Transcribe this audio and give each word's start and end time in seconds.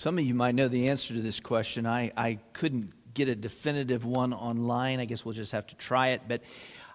Some 0.00 0.16
of 0.16 0.24
you 0.24 0.32
might 0.32 0.54
know 0.54 0.66
the 0.66 0.88
answer 0.88 1.12
to 1.12 1.20
this 1.20 1.40
question. 1.40 1.86
I, 1.86 2.10
I 2.16 2.38
couldn't 2.54 2.94
get 3.12 3.28
a 3.28 3.34
definitive 3.34 4.06
one 4.06 4.32
online. 4.32 4.98
I 4.98 5.04
guess 5.04 5.26
we'll 5.26 5.34
just 5.34 5.52
have 5.52 5.66
to 5.66 5.76
try 5.76 6.08
it. 6.12 6.22
But 6.26 6.40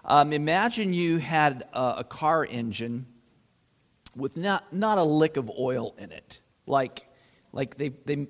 um, 0.04 0.32
imagine 0.32 0.92
you 0.92 1.18
had 1.18 1.68
a, 1.72 1.98
a, 1.98 2.04
car 2.04 2.44
engine 2.44 3.06
with 4.16 4.36
not, 4.36 4.72
not 4.72 4.98
a 4.98 5.04
lick 5.04 5.36
of 5.36 5.48
oil 5.56 5.94
in 5.98 6.10
it. 6.10 6.40
Like, 6.66 7.06
like 7.52 7.76
they, 7.76 7.90
they, 7.90 8.26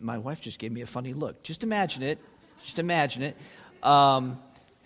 my 0.00 0.18
wife 0.18 0.40
just 0.40 0.58
gave 0.58 0.72
me 0.72 0.80
a 0.80 0.86
funny 0.86 1.12
look. 1.12 1.44
Just 1.44 1.62
imagine 1.62 2.02
it. 2.02 2.18
Just 2.64 2.80
imagine 2.80 3.22
it. 3.22 3.36
Um, 3.84 4.42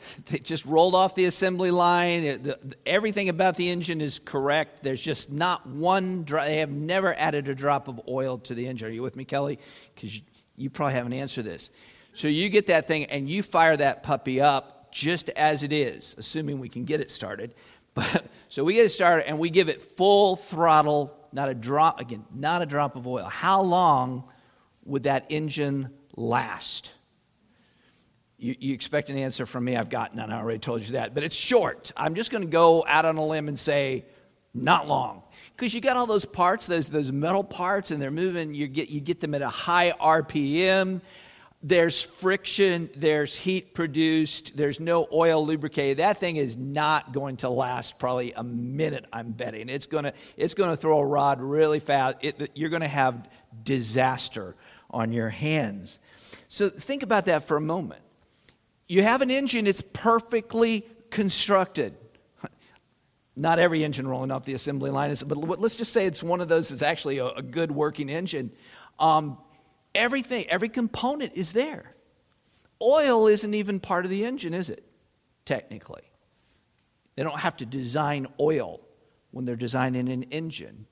they 0.27 0.39
just 0.39 0.65
rolled 0.65 0.95
off 0.95 1.15
the 1.15 1.25
assembly 1.25 1.71
line. 1.71 2.55
Everything 2.87 3.29
about 3.29 3.57
the 3.57 3.71
engine 3.71 4.01
is 4.01 4.19
correct. 4.19 4.83
There's 4.83 5.01
just 5.01 5.31
not 5.31 5.67
one, 5.67 6.25
drop. 6.25 6.47
they 6.47 6.59
have 6.59 6.71
never 6.71 7.15
added 7.15 7.49
a 7.49 7.55
drop 7.55 7.89
of 7.89 8.01
oil 8.09 8.39
to 8.39 8.55
the 8.55 8.67
engine. 8.67 8.89
Are 8.89 8.93
you 8.93 9.03
with 9.03 9.17
me, 9.17 9.25
Kelly? 9.25 9.59
Because 9.95 10.17
you, 10.17 10.23
you 10.57 10.71
probably 10.71 10.95
haven't 10.95 11.13
answered 11.13 11.45
this. 11.45 11.71
So 12.13 12.29
you 12.29 12.49
get 12.49 12.67
that 12.67 12.87
thing 12.87 13.07
and 13.07 13.29
you 13.29 13.43
fire 13.43 13.77
that 13.77 14.03
puppy 14.03 14.41
up 14.41 14.93
just 14.93 15.29
as 15.31 15.65
it 15.65 15.73
is, 15.73 16.15
assuming 16.17 16.61
we 16.61 16.69
can 16.69 16.85
get 16.85 17.01
it 17.01 17.11
started. 17.11 17.55
But, 17.95 18.27
so 18.49 18.65
we 18.65 18.75
get 18.75 18.85
it 18.85 18.89
started 18.89 19.29
and 19.29 19.39
we 19.39 19.51
give 19.51 19.69
it 19.69 19.81
full 19.81 20.35
throttle, 20.35 21.17
not 21.31 21.49
a 21.49 21.55
drop, 21.55 22.01
again, 22.01 22.25
not 22.35 22.61
a 22.61 22.67
drop 22.67 22.97
of 22.97 23.07
oil. 23.07 23.27
How 23.27 23.63
long 23.63 24.25
would 24.85 25.05
that 25.05 25.27
engine 25.29 25.91
last? 26.17 26.94
You, 28.45 28.55
you, 28.59 28.75
expect 28.75 29.09
an 29.09 29.17
answer 29.17 29.47
from 29.47 29.65
me. 29.65 29.75
I've 29.75 29.89
got 29.89 30.15
none. 30.15 30.31
I 30.31 30.39
already 30.39 30.59
told 30.59 30.83
you 30.83 30.93
that. 30.93 31.15
But 31.15 31.25
it's 31.25 31.35
short. 31.35 31.93
I'm 31.97 32.15
just 32.15 32.31
going 32.31 32.45
to 32.45 32.51
go 32.51 32.85
out 32.87 33.07
on 33.07 33.17
a 33.17 33.25
limb 33.25 33.49
and 33.49 33.59
say, 33.59 34.05
not 34.53 34.87
long. 34.87 35.23
Because 35.57 35.73
you 35.73 35.81
got 35.81 35.97
all 35.97 36.05
those 36.05 36.27
parts, 36.27 36.67
those, 36.67 36.91
those 36.91 37.11
metal 37.11 37.43
parts, 37.43 37.91
and 37.91 38.03
they're 38.03 38.11
moving. 38.11 38.53
You 38.53 38.67
get, 38.67 38.91
you 38.91 39.01
get 39.01 39.21
them 39.21 39.35
at 39.35 39.41
a 39.41 39.49
high 39.49 39.93
RPM. 39.99 41.01
There's 41.63 42.03
friction, 42.03 42.91
there's 42.95 43.35
heat 43.35 43.73
produced, 43.73 44.55
there's 44.55 44.79
no 44.79 45.09
oil 45.11 45.47
lubricated. 45.47 45.97
That 45.97 46.19
thing 46.19 46.37
is 46.37 46.55
not 46.55 47.15
going 47.15 47.39
to 47.39 47.49
last 47.49 47.99
probably 47.99 48.33
a 48.33 48.45
minute, 48.45 49.07
I'm 49.11 49.31
betting. 49.31 49.71
It's 49.71 49.87
going 49.87 50.05
to, 50.05 50.13
it's 50.37 50.53
to 50.53 50.77
throw 50.77 50.99
a 50.99 51.07
rod 51.07 51.41
really 51.41 51.81
fast. 51.81 52.19
It, 52.21 52.51
you're 52.55 52.69
going 52.69 52.83
to 52.83 52.89
have 52.89 53.27
disaster 53.63 54.55
on 54.91 55.13
your 55.13 55.31
hands. 55.31 55.99
So 56.49 56.69
think 56.69 57.03
about 57.03 57.25
that 57.25 57.49
for 57.49 57.57
a 57.57 57.63
moment 57.63 58.04
you 58.89 59.03
have 59.03 59.23
an 59.23 59.31
engine, 59.31 59.67
it's 59.67 59.83
perfectly 59.93 60.87
constructed. 61.11 61.97
Not 63.37 63.59
every 63.59 63.85
engine 63.85 64.07
rolling 64.07 64.31
off 64.31 64.45
the 64.45 64.55
assembly 64.55 64.91
line 64.91 65.11
is, 65.11 65.23
but 65.23 65.37
let's 65.37 65.77
just 65.77 65.93
say 65.93 66.07
it's 66.07 66.23
one 66.23 66.41
of 66.41 66.49
those 66.49 66.69
that's 66.69 66.83
actually 66.83 67.19
a, 67.19 67.27
a 67.27 67.43
good 67.43 67.71
working 67.71 68.11
engine. 68.11 68.51
Um, 68.99 69.39
everything, 69.95 70.47
every 70.49 70.69
component 70.69 71.33
is 71.35 71.53
there. 71.53 71.95
Oil 72.83 73.27
isn't 73.27 73.55
even 73.55 73.81
part 73.81 74.05
of 74.05 74.11
the 74.11 74.25
engine, 74.25 74.53
is 74.53 74.69
it? 74.69 74.85
Technically. 75.45 76.03
They 77.17 77.23
don't 77.23 77.41
have 77.41 77.57
to 77.59 77.67
design 77.67 78.27
oil 78.41 78.81
when 79.31 79.45
they're 79.45 79.57
designing 79.57 80.09
an 80.09 80.25
engine. 80.25 80.87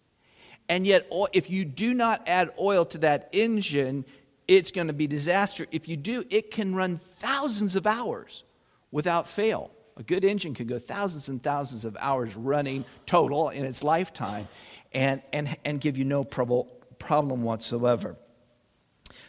And 0.69 0.87
yet, 0.87 1.07
if 1.33 1.51
you 1.51 1.65
do 1.65 1.93
not 1.93 2.23
add 2.27 2.51
oil 2.59 2.85
to 2.87 2.99
that 2.99 3.29
engine, 3.33 4.05
it's 4.49 4.71
going 4.71 4.89
to 4.89 4.93
be 4.93 5.07
disaster. 5.07 5.67
If 5.71 5.89
you 5.89 5.97
do, 5.97 6.25
it 6.31 6.51
can 6.51 6.75
run 6.75 6.97
thousands 6.97 7.77
of 7.77 7.87
hours 7.87 8.45
without 8.91 9.29
fail. 9.29 9.71
A 9.97 10.03
good 10.03 10.25
engine 10.25 10.55
can 10.55 10.67
go 10.67 10.79
thousands 10.79 11.29
and 11.29 11.43
thousands 11.43 11.85
of 11.85 11.97
hours 12.01 12.35
running 12.35 12.85
total 13.07 13.51
in 13.51 13.65
its 13.65 13.85
lifetime 13.85 14.49
and, 14.93 15.23
and, 15.33 15.57
and 15.65 15.81
give 15.81 15.99
you 15.99 16.05
no 16.05 16.25
problem, 16.25 16.67
problem 16.99 17.43
whatsoever. 17.43 18.17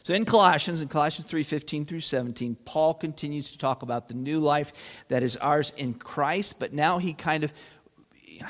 So 0.04 0.14
in 0.14 0.26
Colossians, 0.26 0.82
in 0.82 0.90
Colossians 0.90 1.30
3 1.30 1.44
15 1.44 1.86
through 1.86 2.02
17, 2.02 2.58
Paul 2.66 2.94
continues 2.94 3.52
to 3.52 3.58
talk 3.58 3.84
about 3.84 4.08
the 4.08 4.14
new 4.14 4.40
life 4.40 4.74
that 5.08 5.24
is 5.24 5.38
ours 5.38 5.72
in 5.78 5.94
Christ, 5.94 6.60
but 6.60 6.74
now 6.74 6.98
he 6.98 7.14
kind 7.14 7.44
of 7.44 7.54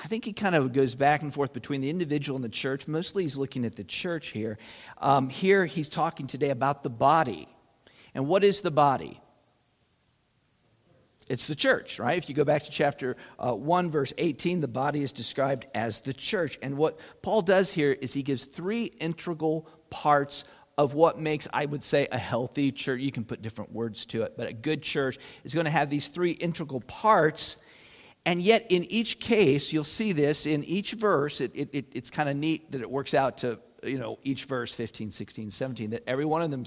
I 0.03 0.07
think 0.07 0.25
he 0.25 0.33
kind 0.33 0.55
of 0.55 0.73
goes 0.73 0.95
back 0.95 1.21
and 1.21 1.33
forth 1.33 1.53
between 1.53 1.81
the 1.81 1.89
individual 1.89 2.35
and 2.35 2.43
the 2.43 2.49
church. 2.49 2.87
Mostly 2.87 3.23
he's 3.23 3.37
looking 3.37 3.65
at 3.65 3.75
the 3.75 3.83
church 3.83 4.27
here. 4.27 4.57
Um, 4.99 5.29
here 5.29 5.65
he's 5.65 5.89
talking 5.89 6.27
today 6.27 6.49
about 6.49 6.83
the 6.83 6.89
body. 6.89 7.47
And 8.13 8.27
what 8.27 8.43
is 8.43 8.61
the 8.61 8.71
body? 8.71 9.19
It's 11.29 11.47
the 11.47 11.55
church, 11.55 11.99
right? 11.99 12.17
If 12.17 12.27
you 12.29 12.35
go 12.35 12.43
back 12.43 12.63
to 12.63 12.71
chapter 12.71 13.15
uh, 13.39 13.53
1, 13.53 13.89
verse 13.89 14.13
18, 14.17 14.61
the 14.61 14.67
body 14.67 15.03
is 15.03 15.11
described 15.11 15.65
as 15.73 16.01
the 16.01 16.13
church. 16.13 16.59
And 16.61 16.77
what 16.77 16.99
Paul 17.21 17.41
does 17.41 17.71
here 17.71 17.91
is 17.91 18.13
he 18.13 18.23
gives 18.23 18.45
three 18.45 18.85
integral 18.99 19.67
parts 19.89 20.43
of 20.77 20.93
what 20.93 21.19
makes, 21.19 21.47
I 21.53 21.65
would 21.65 21.83
say, 21.83 22.07
a 22.11 22.17
healthy 22.17 22.71
church. 22.71 22.99
You 22.99 23.11
can 23.11 23.23
put 23.23 23.41
different 23.41 23.71
words 23.71 24.05
to 24.07 24.23
it, 24.23 24.33
but 24.35 24.49
a 24.49 24.53
good 24.53 24.81
church 24.81 25.17
is 25.43 25.53
going 25.53 25.65
to 25.65 25.71
have 25.71 25.89
these 25.89 26.07
three 26.07 26.31
integral 26.31 26.81
parts 26.81 27.57
and 28.25 28.41
yet, 28.41 28.67
in 28.69 28.85
each 28.85 29.19
case, 29.19 29.73
you'll 29.73 29.83
see 29.83 30.13
this 30.13 30.45
in 30.45 30.63
each 30.63 30.93
verse. 30.93 31.41
It, 31.41 31.51
it, 31.53 31.85
it's 31.91 32.09
kind 32.09 32.29
of 32.29 32.37
neat 32.37 32.71
that 32.71 32.81
it 32.81 32.89
works 32.89 33.13
out 33.13 33.39
to, 33.39 33.59
you 33.83 33.97
know, 33.97 34.17
each 34.23 34.45
verse 34.45 34.71
15, 34.71 35.11
16, 35.11 35.51
17, 35.51 35.89
that 35.89 36.03
every 36.07 36.23
one 36.23 36.41
of 36.41 36.49
them 36.49 36.63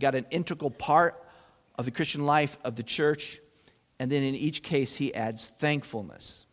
got 0.00 0.14
an 0.14 0.24
integral 0.30 0.70
part 0.70 1.22
of 1.76 1.84
the 1.84 1.90
Christian 1.90 2.24
life 2.24 2.56
of 2.64 2.74
the 2.76 2.82
church. 2.82 3.38
And 3.98 4.10
then 4.10 4.22
in 4.22 4.34
each 4.34 4.62
case, 4.62 4.94
he 4.94 5.14
adds 5.14 5.48
thankfulness. 5.58 6.46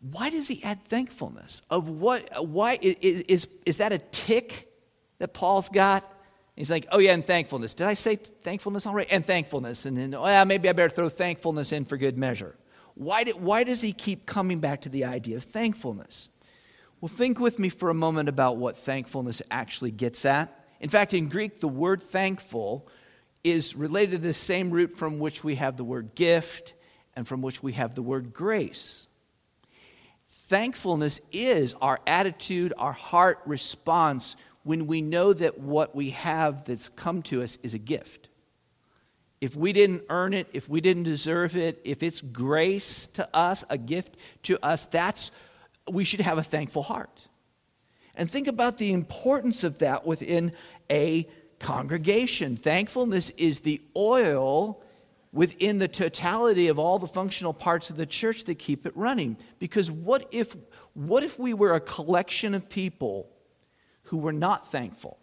Why 0.00 0.30
does 0.30 0.48
he 0.48 0.62
add 0.62 0.84
thankfulness? 0.86 1.60
Of 1.68 1.88
what, 1.90 2.46
why, 2.46 2.78
is, 2.80 3.22
is, 3.22 3.48
is 3.66 3.76
that 3.78 3.92
a 3.92 3.98
tick 3.98 4.72
that 5.18 5.34
Paul's 5.34 5.68
got? 5.68 6.10
He's 6.58 6.72
like, 6.72 6.88
oh, 6.90 6.98
yeah, 6.98 7.14
and 7.14 7.24
thankfulness. 7.24 7.72
Did 7.72 7.86
I 7.86 7.94
say 7.94 8.16
thankfulness 8.16 8.84
already? 8.84 9.08
And 9.12 9.24
thankfulness. 9.24 9.86
And 9.86 9.96
then, 9.96 10.12
oh, 10.12 10.26
yeah, 10.26 10.42
maybe 10.42 10.68
I 10.68 10.72
better 10.72 10.88
throw 10.88 11.08
thankfulness 11.08 11.70
in 11.70 11.84
for 11.84 11.96
good 11.96 12.18
measure. 12.18 12.56
Why, 12.96 13.22
did, 13.22 13.40
why 13.40 13.62
does 13.62 13.80
he 13.80 13.92
keep 13.92 14.26
coming 14.26 14.58
back 14.58 14.80
to 14.80 14.88
the 14.88 15.04
idea 15.04 15.36
of 15.36 15.44
thankfulness? 15.44 16.30
Well, 17.00 17.08
think 17.08 17.38
with 17.38 17.60
me 17.60 17.68
for 17.68 17.90
a 17.90 17.94
moment 17.94 18.28
about 18.28 18.56
what 18.56 18.76
thankfulness 18.76 19.40
actually 19.52 19.92
gets 19.92 20.24
at. 20.24 20.66
In 20.80 20.88
fact, 20.88 21.14
in 21.14 21.28
Greek, 21.28 21.60
the 21.60 21.68
word 21.68 22.02
thankful 22.02 22.88
is 23.44 23.76
related 23.76 24.10
to 24.10 24.18
the 24.18 24.32
same 24.32 24.72
root 24.72 24.98
from 24.98 25.20
which 25.20 25.44
we 25.44 25.54
have 25.54 25.76
the 25.76 25.84
word 25.84 26.16
gift 26.16 26.74
and 27.14 27.26
from 27.28 27.40
which 27.40 27.62
we 27.62 27.74
have 27.74 27.94
the 27.94 28.02
word 28.02 28.32
grace. 28.32 29.06
Thankfulness 30.48 31.20
is 31.30 31.74
our 31.80 32.00
attitude, 32.04 32.72
our 32.78 32.92
heart 32.92 33.42
response 33.46 34.34
when 34.62 34.86
we 34.86 35.00
know 35.00 35.32
that 35.32 35.58
what 35.58 35.94
we 35.94 36.10
have 36.10 36.64
that's 36.64 36.88
come 36.88 37.22
to 37.22 37.42
us 37.42 37.58
is 37.62 37.74
a 37.74 37.78
gift. 37.78 38.28
If 39.40 39.54
we 39.54 39.72
didn't 39.72 40.02
earn 40.10 40.34
it, 40.34 40.48
if 40.52 40.68
we 40.68 40.80
didn't 40.80 41.04
deserve 41.04 41.56
it, 41.56 41.80
if 41.84 42.02
it's 42.02 42.20
grace 42.20 43.06
to 43.08 43.28
us, 43.34 43.64
a 43.70 43.78
gift 43.78 44.16
to 44.44 44.58
us, 44.64 44.86
that's 44.86 45.30
we 45.90 46.04
should 46.04 46.20
have 46.20 46.38
a 46.38 46.42
thankful 46.42 46.82
heart. 46.82 47.28
And 48.14 48.30
think 48.30 48.48
about 48.48 48.78
the 48.78 48.92
importance 48.92 49.62
of 49.64 49.78
that 49.78 50.04
within 50.04 50.52
a 50.90 51.26
congregation. 51.60 52.56
Thankfulness 52.56 53.30
is 53.30 53.60
the 53.60 53.80
oil 53.96 54.82
within 55.32 55.78
the 55.78 55.88
totality 55.88 56.68
of 56.68 56.78
all 56.78 56.98
the 56.98 57.06
functional 57.06 57.52
parts 57.52 57.90
of 57.90 57.96
the 57.96 58.06
church 58.06 58.44
that 58.44 58.58
keep 58.58 58.86
it 58.86 58.96
running. 58.96 59.36
Because 59.58 59.90
what 59.90 60.26
if, 60.32 60.56
what 60.94 61.22
if 61.22 61.38
we 61.38 61.54
were 61.54 61.74
a 61.74 61.80
collection 61.80 62.54
of 62.54 62.68
people 62.68 63.30
who 64.08 64.18
were 64.18 64.32
not 64.32 64.70
thankful. 64.70 65.18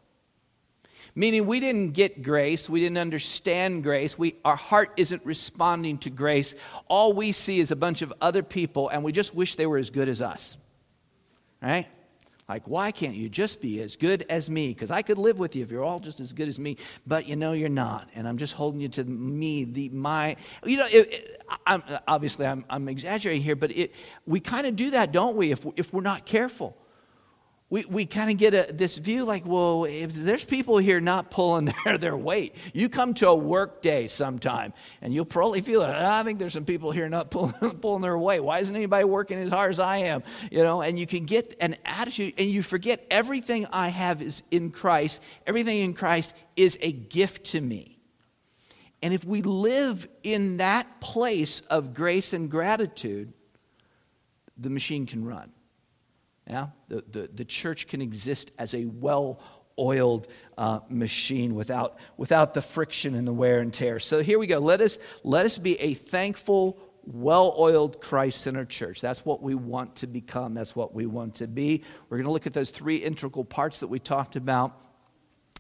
Meaning, 1.18 1.46
we 1.46 1.62
didn't 1.62 1.92
get 1.92 2.24
grace, 2.24 2.70
we 2.70 2.82
didn't 2.82 2.98
understand 2.98 3.84
grace, 3.84 4.18
we, 4.18 4.36
our 4.44 4.58
heart 4.58 4.92
isn't 4.98 5.26
responding 5.26 5.98
to 6.00 6.10
grace. 6.10 6.56
All 6.90 7.14
we 7.14 7.32
see 7.32 7.60
is 7.60 7.72
a 7.72 7.76
bunch 7.76 8.02
of 8.02 8.14
other 8.20 8.44
people, 8.44 8.90
and 8.90 9.02
we 9.04 9.14
just 9.14 9.34
wish 9.34 9.56
they 9.56 9.66
were 9.66 9.78
as 9.78 9.90
good 9.90 10.10
as 10.10 10.22
us. 10.22 10.58
Right? 11.62 11.88
Like, 12.50 12.68
why 12.68 12.92
can't 12.92 13.16
you 13.16 13.30
just 13.30 13.62
be 13.62 13.82
as 13.82 13.96
good 13.96 14.26
as 14.30 14.50
me? 14.50 14.68
Because 14.68 14.92
I 14.92 15.02
could 15.02 15.18
live 15.18 15.40
with 15.40 15.56
you 15.56 15.64
if 15.64 15.72
you're 15.72 15.86
all 15.86 16.02
just 16.02 16.20
as 16.20 16.34
good 16.34 16.50
as 16.50 16.60
me, 16.60 16.78
but 17.08 17.28
you 17.28 17.36
know 17.38 17.54
you're 17.54 17.70
not, 17.70 18.10
and 18.14 18.28
I'm 18.28 18.38
just 18.38 18.54
holding 18.54 18.82
you 18.82 18.90
to 18.90 19.04
me, 19.06 19.64
the 19.64 19.90
my. 19.90 20.36
You 20.66 20.78
know, 20.78 20.88
it, 20.88 21.14
it, 21.14 21.44
I'm, 21.66 21.82
obviously 22.08 22.46
I'm, 22.46 22.66
I'm 22.70 22.90
exaggerating 22.90 23.42
here, 23.42 23.56
but 23.56 23.72
it, 23.72 23.94
we 24.28 24.42
kind 24.42 24.68
of 24.68 24.76
do 24.76 24.92
that, 24.92 25.14
don't 25.14 25.38
we? 25.38 25.52
If, 25.52 25.66
if 25.78 25.94
we're 25.94 26.02
not 26.02 26.26
careful 26.26 26.78
we, 27.68 27.84
we 27.86 28.06
kind 28.06 28.30
of 28.30 28.38
get 28.38 28.54
a, 28.54 28.72
this 28.72 28.98
view 28.98 29.26
like, 29.26 29.44
well, 29.44 29.86
if 29.86 30.14
there's 30.14 30.44
people 30.44 30.78
here 30.78 31.00
not 31.00 31.32
pulling 31.32 31.66
their, 31.86 31.98
their 31.98 32.18
weight, 32.18 32.56
you 32.74 32.90
come 32.90 33.16
to 33.16 33.30
a 33.30 33.36
work 33.36 33.82
day 33.82 34.06
sometime 34.06 34.72
and 35.02 35.14
you'll 35.14 35.26
probably 35.26 35.62
feel 35.62 35.82
it. 35.82 35.90
Ah, 35.90 36.20
I 36.20 36.24
think 36.24 36.38
there's 36.38 36.54
some 36.54 36.66
people 36.66 36.92
here 36.92 37.10
not 37.10 37.32
pulling, 37.32 37.54
pulling 37.82 38.04
their 38.04 38.18
weight. 38.18 38.42
Why 38.42 38.60
isn't 38.60 38.76
anybody 38.76 39.06
working 39.06 39.40
as 39.40 39.50
hard 39.50 39.72
as 39.72 39.80
I 39.80 39.98
am? 39.98 40.22
You 40.52 40.64
know, 40.64 40.84
and 40.84 41.00
you 41.00 41.08
can 41.08 41.26
get 41.26 41.56
an 41.60 41.76
attitude 41.86 42.36
and 42.38 42.48
you 42.48 42.62
forget 42.62 43.04
everything 43.10 43.66
I 43.72 43.90
have 43.90 44.22
is 44.22 44.44
in 44.52 44.70
Christ. 44.70 45.24
Everything 45.48 45.80
in 45.80 45.94
Christ 45.94 46.36
is 46.56 46.78
a 46.82 46.92
gift 46.92 47.48
to 47.48 47.62
me. 47.62 47.98
And 49.02 49.14
if 49.14 49.24
we 49.24 49.42
live 49.42 50.08
in 50.24 50.58
that 50.58 51.02
place 51.02 51.62
of 51.62 51.96
grace 51.96 52.32
and 52.32 52.50
gratitude, 52.50 53.34
the 54.58 54.70
machine 54.70 55.06
can 55.08 55.26
run. 55.26 55.52
Yeah? 56.48 56.68
The, 56.88 57.04
the, 57.10 57.30
the 57.34 57.46
church 57.46 57.88
can 57.88 58.02
exist 58.02 58.52
as 58.58 58.74
a 58.74 58.86
well 58.86 59.40
oiled 59.78 60.28
uh, 60.58 60.80
machine 60.90 61.56
without, 61.56 61.98
without 62.18 62.54
the 62.54 62.62
friction 62.62 63.16
and 63.16 63.28
the 63.28 63.34
wear 63.34 63.60
and 63.60 63.74
tear. 63.74 64.00
So 64.00 64.22
here 64.22 64.40
we 64.40 64.48
go. 64.48 64.60
Let 64.60 64.82
us, 64.82 65.00
let 65.24 65.46
us 65.46 65.58
be 65.58 65.80
a 65.82 65.94
thankful, 65.94 66.80
well 67.04 67.56
oiled, 67.58 68.02
Christ 68.02 68.42
centered 68.42 68.70
church. 68.70 69.02
That's 69.02 69.26
what 69.26 69.42
we 69.42 69.56
want 69.56 69.98
to 69.98 70.08
become. 70.08 70.54
That's 70.54 70.76
what 70.76 70.94
we 70.94 71.06
want 71.06 71.36
to 71.36 71.48
be. 71.48 71.84
We're 72.10 72.18
going 72.18 72.26
to 72.26 72.32
look 72.32 72.48
at 72.48 72.54
those 72.54 72.70
three 72.70 72.98
integral 72.98 73.46
parts 73.46 73.82
that 73.82 73.88
we 73.88 74.00
talked 74.00 74.36
about 74.36 74.82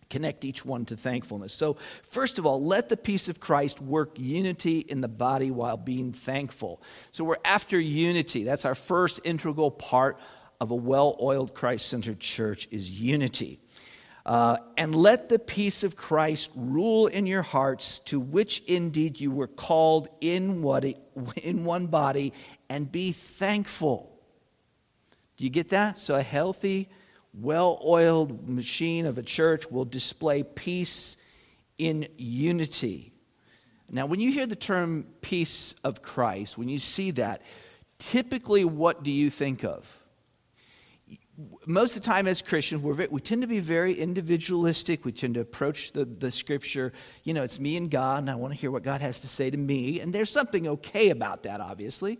connect 0.10 0.46
each 0.46 0.64
one 0.64 0.86
to 0.86 0.96
thankfulness. 0.96 1.52
So, 1.52 1.78
first 2.04 2.38
of 2.38 2.46
all, 2.46 2.64
let 2.64 2.90
the 2.90 2.98
peace 2.98 3.28
of 3.28 3.40
Christ 3.40 3.82
work 3.82 4.20
unity 4.20 4.80
in 4.80 5.02
the 5.02 5.08
body 5.08 5.50
while 5.50 5.78
being 5.78 6.14
thankful. 6.14 6.82
So, 7.12 7.24
we're 7.24 7.38
after 7.44 7.80
unity. 7.80 8.44
That's 8.44 8.66
our 8.66 8.76
first 8.76 9.20
integral 9.24 9.72
part 9.72 10.20
of 10.60 10.72
a 10.72 10.75
well-oiled 10.75 11.54
Christ-centered 11.54 12.19
church 12.19 12.68
is 12.72 12.90
unity. 13.02 13.60
Uh, 14.25 14.57
and 14.75 14.96
let 14.96 15.30
the 15.30 15.38
peace 15.38 15.84
of 15.84 15.96
Christ 15.96 16.50
rule 16.56 17.06
in 17.06 17.28
your 17.28 17.44
hearts, 17.44 18.00
to 18.06 18.19
which 18.19 18.62
indeed 18.62 19.19
you 19.19 19.30
were 19.30 19.48
called 19.48 20.07
in, 20.19 20.63
what, 20.63 20.84
in 21.44 21.63
one 21.63 21.86
body, 21.88 22.34
and 22.68 22.92
be 22.92 23.12
thankful. 23.12 24.19
Do 25.38 25.44
you 25.44 25.52
get 25.52 25.69
that? 25.69 26.00
So, 26.00 26.16
a 26.16 26.24
healthy, 26.24 26.90
well 27.34 27.80
oiled 27.86 28.50
machine 28.50 29.06
of 29.06 29.18
a 29.18 29.24
church 29.24 29.69
will 29.69 29.86
display 29.86 30.42
peace 30.42 31.18
in 31.78 32.08
unity. 32.18 33.12
Now, 33.92 34.08
when 34.08 34.19
you 34.19 34.31
hear 34.31 34.48
the 34.48 34.56
term 34.56 35.06
peace 35.22 35.75
of 35.84 36.01
Christ, 36.01 36.58
when 36.58 36.69
you 36.69 36.80
see 36.80 37.12
that, 37.12 37.42
typically 38.00 38.66
what 38.66 39.04
do 39.04 39.12
you 39.12 39.30
think 39.30 39.63
of? 39.63 40.00
Most 41.66 41.96
of 41.96 42.02
the 42.02 42.06
time, 42.06 42.28
as 42.28 42.42
Christians, 42.42 42.82
we 42.82 43.22
tend 43.22 43.42
to 43.42 43.48
be 43.48 43.60
very 43.60 43.94
individualistic. 43.94 45.04
We 45.04 45.12
tend 45.12 45.34
to 45.34 45.42
approach 45.42 45.92
the, 45.92 46.06
the 46.06 46.32
scripture, 46.32 46.94
you 47.24 47.34
know, 47.34 47.44
it's 47.44 47.60
me 47.60 47.76
and 47.76 47.92
God, 47.92 48.24
and 48.24 48.30
I 48.30 48.36
want 48.36 48.54
to 48.54 48.60
hear 48.60 48.72
what 48.72 48.84
God 48.84 49.02
has 49.02 49.20
to 49.22 49.28
say 49.28 49.50
to 49.50 49.58
me. 49.58 50.00
And 50.00 50.14
there's 50.14 50.30
something 50.30 50.68
okay 50.68 51.10
about 51.10 51.44
that, 51.44 51.60
obviously 51.60 52.20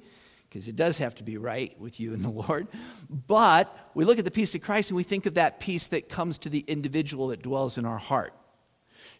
because 0.56 0.70
it 0.70 0.78
does 0.78 1.00
have 1.00 1.14
to 1.14 1.24
be 1.24 1.38
right 1.38 1.78
with 1.82 2.00
you 2.00 2.14
and 2.14 2.24
the 2.24 2.30
Lord. 2.48 2.70
But 3.10 3.76
we 3.94 4.06
look 4.06 4.20
at 4.20 4.24
the 4.24 4.32
peace 4.32 4.56
of 4.56 4.62
Christ 4.62 4.90
and 4.90 4.96
we 4.96 5.04
think 5.04 5.26
of 5.26 5.34
that 5.34 5.60
peace 5.60 5.88
that 5.88 6.08
comes 6.08 6.38
to 6.40 6.50
the 6.50 6.60
individual 6.60 7.28
that 7.28 7.42
dwells 7.42 7.78
in 7.78 7.86
our 7.86 7.98
heart. 7.98 8.34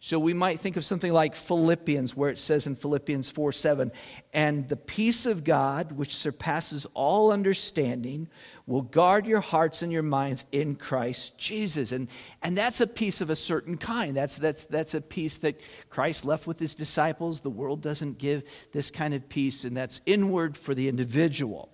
So 0.06 0.20
we 0.20 0.36
might 0.36 0.60
think 0.60 0.78
of 0.78 0.86
something 0.86 1.12
like 1.12 1.34
Philippians, 1.34 2.16
where 2.16 2.30
it 2.30 2.38
says 2.38 2.68
in 2.68 2.76
Philippians 2.76 3.28
4 3.28 3.52
7, 3.52 3.92
and 4.34 4.68
the 4.68 4.76
peace 4.76 5.26
of 5.26 5.44
God, 5.44 5.94
which 5.94 6.16
surpasses 6.16 6.86
all 6.94 7.32
understanding, 7.32 8.28
will 8.68 8.84
guard 8.84 9.26
your 9.26 9.42
hearts 9.42 9.82
and 9.82 9.92
your 9.92 10.04
minds 10.04 10.46
in 10.52 10.76
Christ 10.76 11.40
Jesus. 11.40 11.92
And, 11.92 12.08
and 12.44 12.56
that's 12.56 12.80
a 12.82 12.86
peace 12.86 13.20
of 13.20 13.32
a 13.32 13.36
certain 13.36 13.78
kind. 13.78 14.16
That's, 14.16 14.38
that's, 14.38 14.66
that's 14.66 14.94
a 14.94 15.02
peace 15.02 15.40
that 15.40 15.60
Christ 15.90 16.24
left 16.24 16.46
with 16.46 16.60
his 16.60 16.76
disciples. 16.76 17.40
The 17.40 17.50
world 17.50 17.82
doesn't 17.82 18.20
give 18.20 18.44
this 18.74 18.92
kind 18.92 19.16
of 19.16 19.28
peace, 19.28 19.66
and 19.66 19.76
that's 19.76 20.02
inward 20.06 20.56
for 20.56 20.76
the 20.76 20.88
individual. 20.88 21.70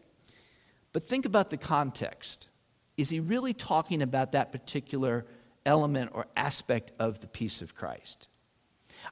But 0.93 1.05
think 1.05 1.25
about 1.25 1.49
the 1.49 1.57
context. 1.57 2.47
Is 2.95 3.09
he 3.09 3.19
really 3.19 3.53
talking 3.53 4.01
about 4.01 4.31
that 4.31 4.53
particular 4.53 5.25
element 5.65 6.11
or 6.13 6.27
aspect 6.35 6.91
of 6.99 7.19
the 7.19 7.27
peace 7.27 7.61
of 7.61 7.75
Christ? 7.75 8.27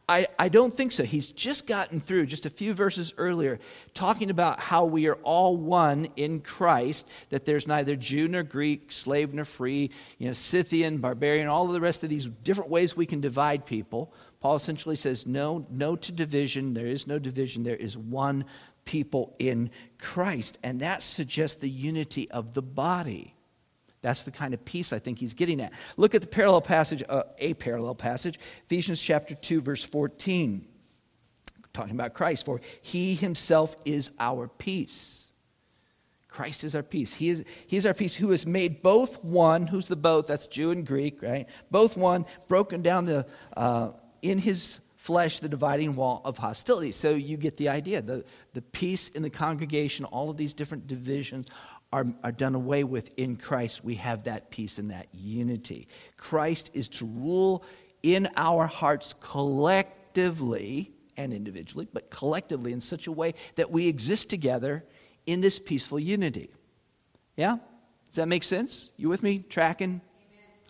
I, 0.08 0.28
I 0.38 0.50
don't 0.50 0.76
think 0.76 0.92
so. 0.92 1.04
He's 1.04 1.28
just 1.28 1.68
gotten 1.68 2.00
through, 2.00 2.26
just 2.28 2.46
a 2.46 2.50
few 2.50 2.74
verses 2.74 3.14
earlier, 3.18 3.60
talking 3.94 4.30
about 4.30 4.60
how 4.60 4.86
we 4.86 5.08
are 5.08 5.16
all 5.16 5.56
one 5.58 6.08
in 6.16 6.42
Christ, 6.42 7.08
that 7.30 7.46
there's 7.46 7.68
neither 7.68 7.96
Jew 7.96 8.28
nor 8.28 8.44
Greek, 8.44 8.92
slave 8.92 9.34
nor 9.34 9.46
free, 9.46 9.92
you 10.18 10.28
know, 10.28 10.34
Scythian, 10.34 10.98
barbarian, 10.98 11.48
all 11.48 11.66
of 11.66 11.74
the 11.74 11.82
rest 11.82 12.04
of 12.04 12.10
these 12.10 12.26
different 12.26 12.70
ways 12.70 12.96
we 12.96 13.06
can 13.06 13.22
divide 13.22 13.66
people. 13.66 14.14
Paul 14.40 14.56
essentially 14.56 14.96
says, 14.96 15.26
no, 15.28 15.66
no 15.70 15.96
to 15.96 16.12
division. 16.12 16.74
There 16.74 16.88
is 16.88 17.08
no 17.08 17.20
division. 17.20 17.64
There 17.64 17.76
is 17.76 17.98
one 17.98 18.46
people 18.86 19.36
in 19.38 19.70
Christ. 20.00 20.58
And 20.64 20.80
that 20.80 21.04
suggests 21.04 21.58
the 21.58 21.70
unity 21.70 22.30
of 22.32 22.54
the 22.54 22.62
body. 22.62 23.36
That's 24.02 24.24
the 24.24 24.32
kind 24.32 24.54
of 24.54 24.64
peace 24.64 24.94
I 24.94 25.00
think 25.00 25.20
he's 25.20 25.34
getting 25.34 25.62
at. 25.62 25.74
Look 25.98 26.16
at 26.16 26.22
the 26.22 26.28
parallel 26.28 26.62
passage, 26.62 27.04
uh, 27.10 27.24
a 27.38 27.54
parallel 27.56 27.96
passage, 27.96 28.40
Ephesians 28.66 29.02
chapter 29.02 29.36
2, 29.36 29.62
verse 29.62 29.84
14. 29.84 30.66
Talking 31.74 31.94
about 31.94 32.14
Christ, 32.14 32.46
for 32.46 32.62
he 32.82 33.14
himself 33.14 33.76
is 33.86 34.12
our 34.20 34.48
peace. 34.48 35.32
Christ 36.30 36.64
is 36.64 36.76
our 36.76 36.84
peace. 36.84 37.14
He 37.14 37.30
is, 37.30 37.44
he 37.68 37.76
is 37.76 37.86
our 37.86 37.94
peace 37.94 38.16
who 38.16 38.32
has 38.32 38.46
made 38.46 38.82
both 38.82 39.24
one, 39.24 39.68
who's 39.68 39.88
the 39.88 39.96
both? 39.96 40.28
That's 40.28 40.48
Jew 40.48 40.72
and 40.72 40.86
Greek, 40.86 41.22
right? 41.22 41.48
Both 41.72 41.98
one, 41.98 42.26
broken 42.48 42.82
down 42.82 43.06
the, 43.06 43.26
uh, 43.58 43.92
in 44.22 44.40
his 44.40 44.80
flesh 44.96 45.40
the 45.40 45.50
dividing 45.50 45.96
wall 45.96 46.22
of 46.26 46.38
hostility. 46.38 46.92
So 46.92 47.12
you 47.12 47.38
get 47.38 47.58
the 47.58 47.70
idea. 47.70 48.02
The, 48.02 48.26
the 48.54 48.62
peace 48.62 49.10
in 49.10 49.24
the 49.24 49.30
congregation, 49.30 50.06
all 50.06 50.30
of 50.30 50.38
these 50.38 50.54
different 50.54 50.88
divisions 50.88 51.48
are, 51.92 52.06
are 52.24 52.32
done 52.32 52.56
away 52.56 52.84
with 52.84 53.10
in 53.18 53.36
Christ, 53.36 53.84
we 53.84 53.96
have 53.96 54.24
that 54.26 54.52
peace 54.52 54.78
and 54.78 54.92
that 54.92 55.08
unity. 55.14 55.88
Christ 56.18 56.70
is 56.74 56.88
to 56.90 57.06
rule 57.06 57.64
in 58.04 58.30
our 58.38 58.68
hearts 58.68 59.16
collectively 59.20 60.92
and 61.18 61.34
individually, 61.34 61.88
but 61.92 62.10
collectively 62.10 62.72
in 62.72 62.82
such 62.82 63.08
a 63.08 63.12
way 63.12 63.34
that 63.56 63.72
we 63.72 63.88
exist 63.88 64.30
together 64.30 64.86
in 65.26 65.42
this 65.42 65.60
peaceful 65.60 66.00
unity. 66.00 66.50
Yeah? 67.36 67.58
Does 68.06 68.16
that 68.16 68.28
make 68.28 68.44
sense? 68.44 68.90
You 68.98 69.10
with 69.10 69.24
me? 69.24 69.40
Tracking? 69.50 70.02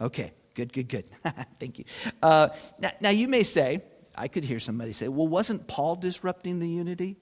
Okay, 0.01 0.33
good, 0.56 0.74
good, 0.74 0.88
good. 0.88 1.06
Thank 1.60 1.80
you. 1.80 1.86
Uh, 2.22 2.50
now, 2.80 2.92
now, 3.01 3.10
you 3.10 3.27
may 3.27 3.44
say, 3.44 3.81
I 4.15 4.27
could 4.27 4.44
hear 4.44 4.60
somebody 4.60 4.94
say, 4.94 5.07
well, 5.07 5.27
wasn't 5.27 5.68
Paul 5.68 5.95
disrupting 5.95 6.60
the 6.60 6.68
unity? 6.68 7.18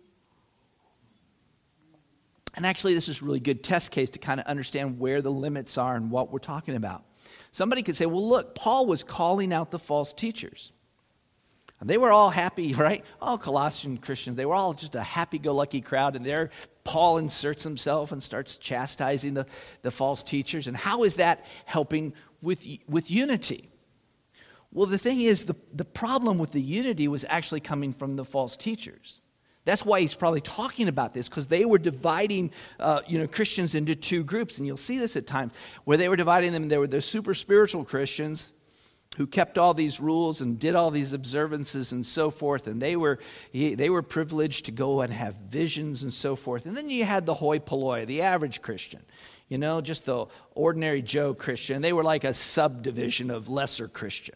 And 2.58 2.66
actually, 2.66 2.96
this 2.96 3.08
is 3.08 3.22
a 3.22 3.26
really 3.26 3.40
good 3.40 3.64
test 3.64 3.92
case 3.92 4.10
to 4.10 4.20
kind 4.20 4.40
of 4.40 4.48
understand 4.48 5.00
where 5.00 5.22
the 5.22 5.32
limits 5.32 5.78
are 5.78 5.96
and 5.96 6.10
what 6.10 6.32
we're 6.32 6.40
talking 6.40 6.76
about. 6.76 7.04
Somebody 7.52 7.84
could 7.84 7.96
say, 7.96 8.08
well, 8.08 8.28
look, 8.28 8.56
Paul 8.56 8.88
was 8.88 9.04
calling 9.04 9.54
out 9.54 9.70
the 9.70 9.78
false 9.78 10.12
teachers. 10.12 10.72
And 11.80 11.88
they 11.88 12.00
were 12.00 12.12
all 12.12 12.32
happy, 12.32 12.74
right? 12.74 13.06
All 13.22 13.38
Colossian 13.38 14.00
Christians, 14.00 14.38
they 14.38 14.46
were 14.48 14.56
all 14.56 14.74
just 14.74 14.96
a 14.96 15.04
happy 15.04 15.38
go 15.38 15.54
lucky 15.54 15.82
crowd. 15.82 16.16
And 16.16 16.26
there, 16.26 16.50
Paul 16.84 17.20
inserts 17.20 17.64
himself 17.64 18.12
and 18.12 18.24
starts 18.24 18.58
chastising 18.58 19.36
the, 19.36 19.46
the 19.84 19.92
false 19.92 20.24
teachers. 20.24 20.66
And 20.66 20.76
how 20.76 21.04
is 21.04 21.18
that 21.18 21.46
helping 21.66 22.16
with, 22.42 22.66
with 22.90 23.12
unity? 23.12 23.70
Well, 24.72 24.88
the 24.88 24.98
thing 24.98 25.22
is, 25.22 25.46
the, 25.46 25.56
the 25.72 25.86
problem 25.86 26.40
with 26.40 26.54
the 26.54 26.62
unity 26.62 27.08
was 27.08 27.24
actually 27.30 27.60
coming 27.60 27.94
from 27.94 28.16
the 28.16 28.26
false 28.26 28.58
teachers. 28.58 29.22
That's 29.68 29.86
why 29.86 30.00
he's 30.00 30.16
probably 30.16 30.40
talking 30.40 30.88
about 30.88 31.14
this, 31.14 31.28
because 31.28 31.48
they 31.48 31.66
were 31.66 31.78
dividing 31.78 32.52
uh, 32.80 33.02
you 33.06 33.20
know, 33.20 33.28
Christians 33.28 33.76
into 33.76 33.96
two 33.96 34.24
groups. 34.24 34.60
And 34.60 34.66
you'll 34.66 34.78
see 34.78 34.98
this 34.98 35.18
at 35.18 35.28
times 35.28 35.52
where 35.84 35.98
they 35.98 36.08
were 36.08 36.16
dividing 36.16 36.54
them. 36.54 36.70
There 36.70 36.80
were 36.80 36.88
the 36.88 37.02
super 37.02 37.34
spiritual 37.34 37.84
Christians 37.84 38.54
who 39.18 39.28
kept 39.28 39.58
all 39.58 39.74
these 39.74 40.00
rules 40.00 40.40
and 40.40 40.58
did 40.58 40.74
all 40.74 40.90
these 40.90 41.12
observances 41.12 41.92
and 41.92 42.06
so 42.06 42.30
forth. 42.30 42.68
And 42.68 42.82
they 42.82 42.96
were, 42.96 43.20
they 43.52 43.90
were 43.90 44.02
privileged 44.02 44.68
to 44.68 44.72
go 44.72 45.02
and 45.02 45.12
have 45.12 45.36
visions 45.36 46.02
and 46.02 46.14
so 46.14 46.38
forth. 46.38 46.66
And 46.66 46.78
then 46.78 46.90
you 46.90 47.04
had 47.04 47.26
the 47.26 47.34
hoi 47.34 47.60
polloi, 47.60 48.06
the 48.06 48.22
average 48.22 48.62
Christian, 48.62 49.02
you 49.50 49.58
know, 49.58 49.82
just 49.82 50.06
the 50.06 50.28
ordinary 50.56 51.02
Joe 51.02 51.34
Christian. 51.34 51.82
They 51.82 51.92
were 51.92 52.06
like 52.06 52.24
a 52.24 52.32
subdivision 52.32 53.32
of 53.32 53.50
lesser 53.50 53.90
Christian. 53.90 54.36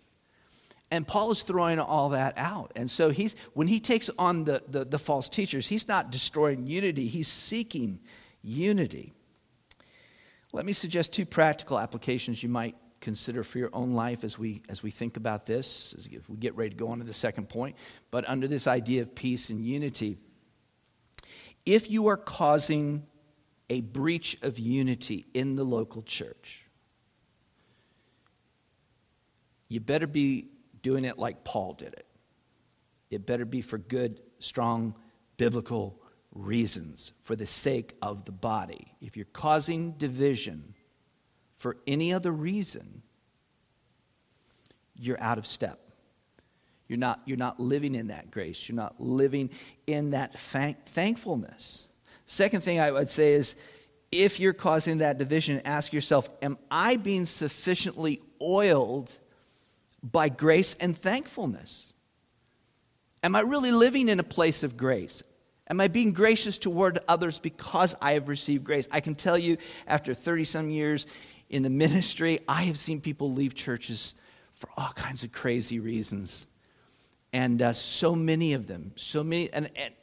And 0.91 1.07
Paul 1.07 1.31
is 1.31 1.41
throwing 1.41 1.79
all 1.79 2.09
that 2.09 2.33
out. 2.37 2.73
And 2.75 2.91
so 2.91 3.09
he's, 3.09 3.37
when 3.53 3.67
he 3.67 3.79
takes 3.79 4.09
on 4.19 4.43
the, 4.43 4.61
the, 4.67 4.83
the 4.83 4.99
false 4.99 5.29
teachers, 5.29 5.67
he's 5.67 5.87
not 5.87 6.11
destroying 6.11 6.67
unity, 6.67 7.07
he's 7.07 7.29
seeking 7.29 8.01
unity. 8.43 9.13
Let 10.51 10.65
me 10.65 10.73
suggest 10.73 11.13
two 11.13 11.25
practical 11.25 11.79
applications 11.79 12.43
you 12.43 12.49
might 12.49 12.75
consider 12.99 13.43
for 13.43 13.57
your 13.57 13.69
own 13.71 13.93
life 13.93 14.25
as 14.25 14.37
we, 14.37 14.61
as 14.67 14.83
we 14.83 14.91
think 14.91 15.15
about 15.15 15.45
this, 15.45 15.95
as 15.97 16.09
we 16.27 16.37
get 16.37 16.55
ready 16.57 16.71
to 16.71 16.75
go 16.75 16.89
on 16.89 16.99
to 16.99 17.05
the 17.05 17.13
second 17.13 17.47
point. 17.47 17.77
But 18.11 18.29
under 18.29 18.47
this 18.49 18.67
idea 18.67 19.01
of 19.01 19.15
peace 19.15 19.49
and 19.49 19.65
unity, 19.65 20.17
if 21.65 21.89
you 21.89 22.07
are 22.07 22.17
causing 22.17 23.07
a 23.69 23.79
breach 23.79 24.37
of 24.41 24.59
unity 24.59 25.25
in 25.33 25.55
the 25.55 25.63
local 25.63 26.01
church, 26.01 26.65
you 29.69 29.79
better 29.79 30.05
be 30.05 30.49
doing 30.81 31.05
it 31.05 31.17
like 31.17 31.43
Paul 31.43 31.73
did 31.73 31.93
it. 31.93 32.05
It 33.09 33.25
better 33.25 33.45
be 33.45 33.61
for 33.61 33.77
good, 33.77 34.19
strong, 34.39 34.95
biblical 35.37 36.01
reasons, 36.33 37.11
for 37.23 37.35
the 37.35 37.45
sake 37.45 37.95
of 38.01 38.25
the 38.25 38.31
body. 38.31 38.93
If 39.01 39.17
you're 39.17 39.25
causing 39.33 39.91
division 39.93 40.73
for 41.57 41.77
any 41.85 42.13
other 42.13 42.31
reason, 42.31 43.01
you're 44.95 45.21
out 45.21 45.37
of 45.37 45.45
step. 45.45 45.79
You're 46.87 46.99
not, 46.99 47.21
you're 47.25 47.37
not 47.37 47.59
living 47.59 47.95
in 47.95 48.07
that 48.07 48.31
grace. 48.31 48.67
You're 48.67 48.75
not 48.75 48.99
living 48.99 49.49
in 49.87 50.11
that 50.11 50.39
thank- 50.39 50.85
thankfulness. 50.85 51.85
Second 52.25 52.63
thing 52.63 52.79
I 52.79 52.91
would 52.91 53.09
say 53.09 53.33
is 53.33 53.55
if 54.11 54.39
you're 54.39 54.53
causing 54.53 54.99
that 54.99 55.17
division, 55.17 55.61
ask 55.63 55.93
yourself 55.93 56.29
Am 56.41 56.57
I 56.69 56.97
being 56.97 57.25
sufficiently 57.25 58.21
oiled 58.41 59.17
by 60.03 60.29
grace 60.29 60.75
and 60.75 60.97
thankfulness? 60.97 61.93
Am 63.23 63.35
I 63.35 63.41
really 63.41 63.71
living 63.71 64.09
in 64.09 64.19
a 64.19 64.23
place 64.23 64.63
of 64.63 64.77
grace? 64.77 65.23
Am 65.69 65.79
I 65.79 65.87
being 65.87 66.11
gracious 66.11 66.57
toward 66.57 66.99
others 67.07 67.39
because 67.39 67.95
I 68.01 68.13
have 68.13 68.27
received 68.27 68.63
grace? 68.63 68.87
I 68.91 68.99
can 68.99 69.15
tell 69.15 69.37
you, 69.37 69.57
after 69.87 70.13
30 70.13 70.43
some 70.43 70.69
years 70.69 71.05
in 71.49 71.63
the 71.63 71.69
ministry, 71.69 72.39
I 72.47 72.63
have 72.63 72.79
seen 72.79 72.99
people 72.99 73.31
leave 73.31 73.53
churches 73.55 74.13
for 74.53 74.69
all 74.75 74.91
kinds 74.95 75.23
of 75.23 75.31
crazy 75.31 75.79
reasons. 75.79 76.47
And 77.31 77.61
uh, 77.61 77.73
so 77.73 78.15
many 78.15 78.53
of 78.53 78.67
them, 78.67 78.91
so 78.95 79.23
many, 79.23 79.51
and, 79.53 79.69
and 79.75 79.93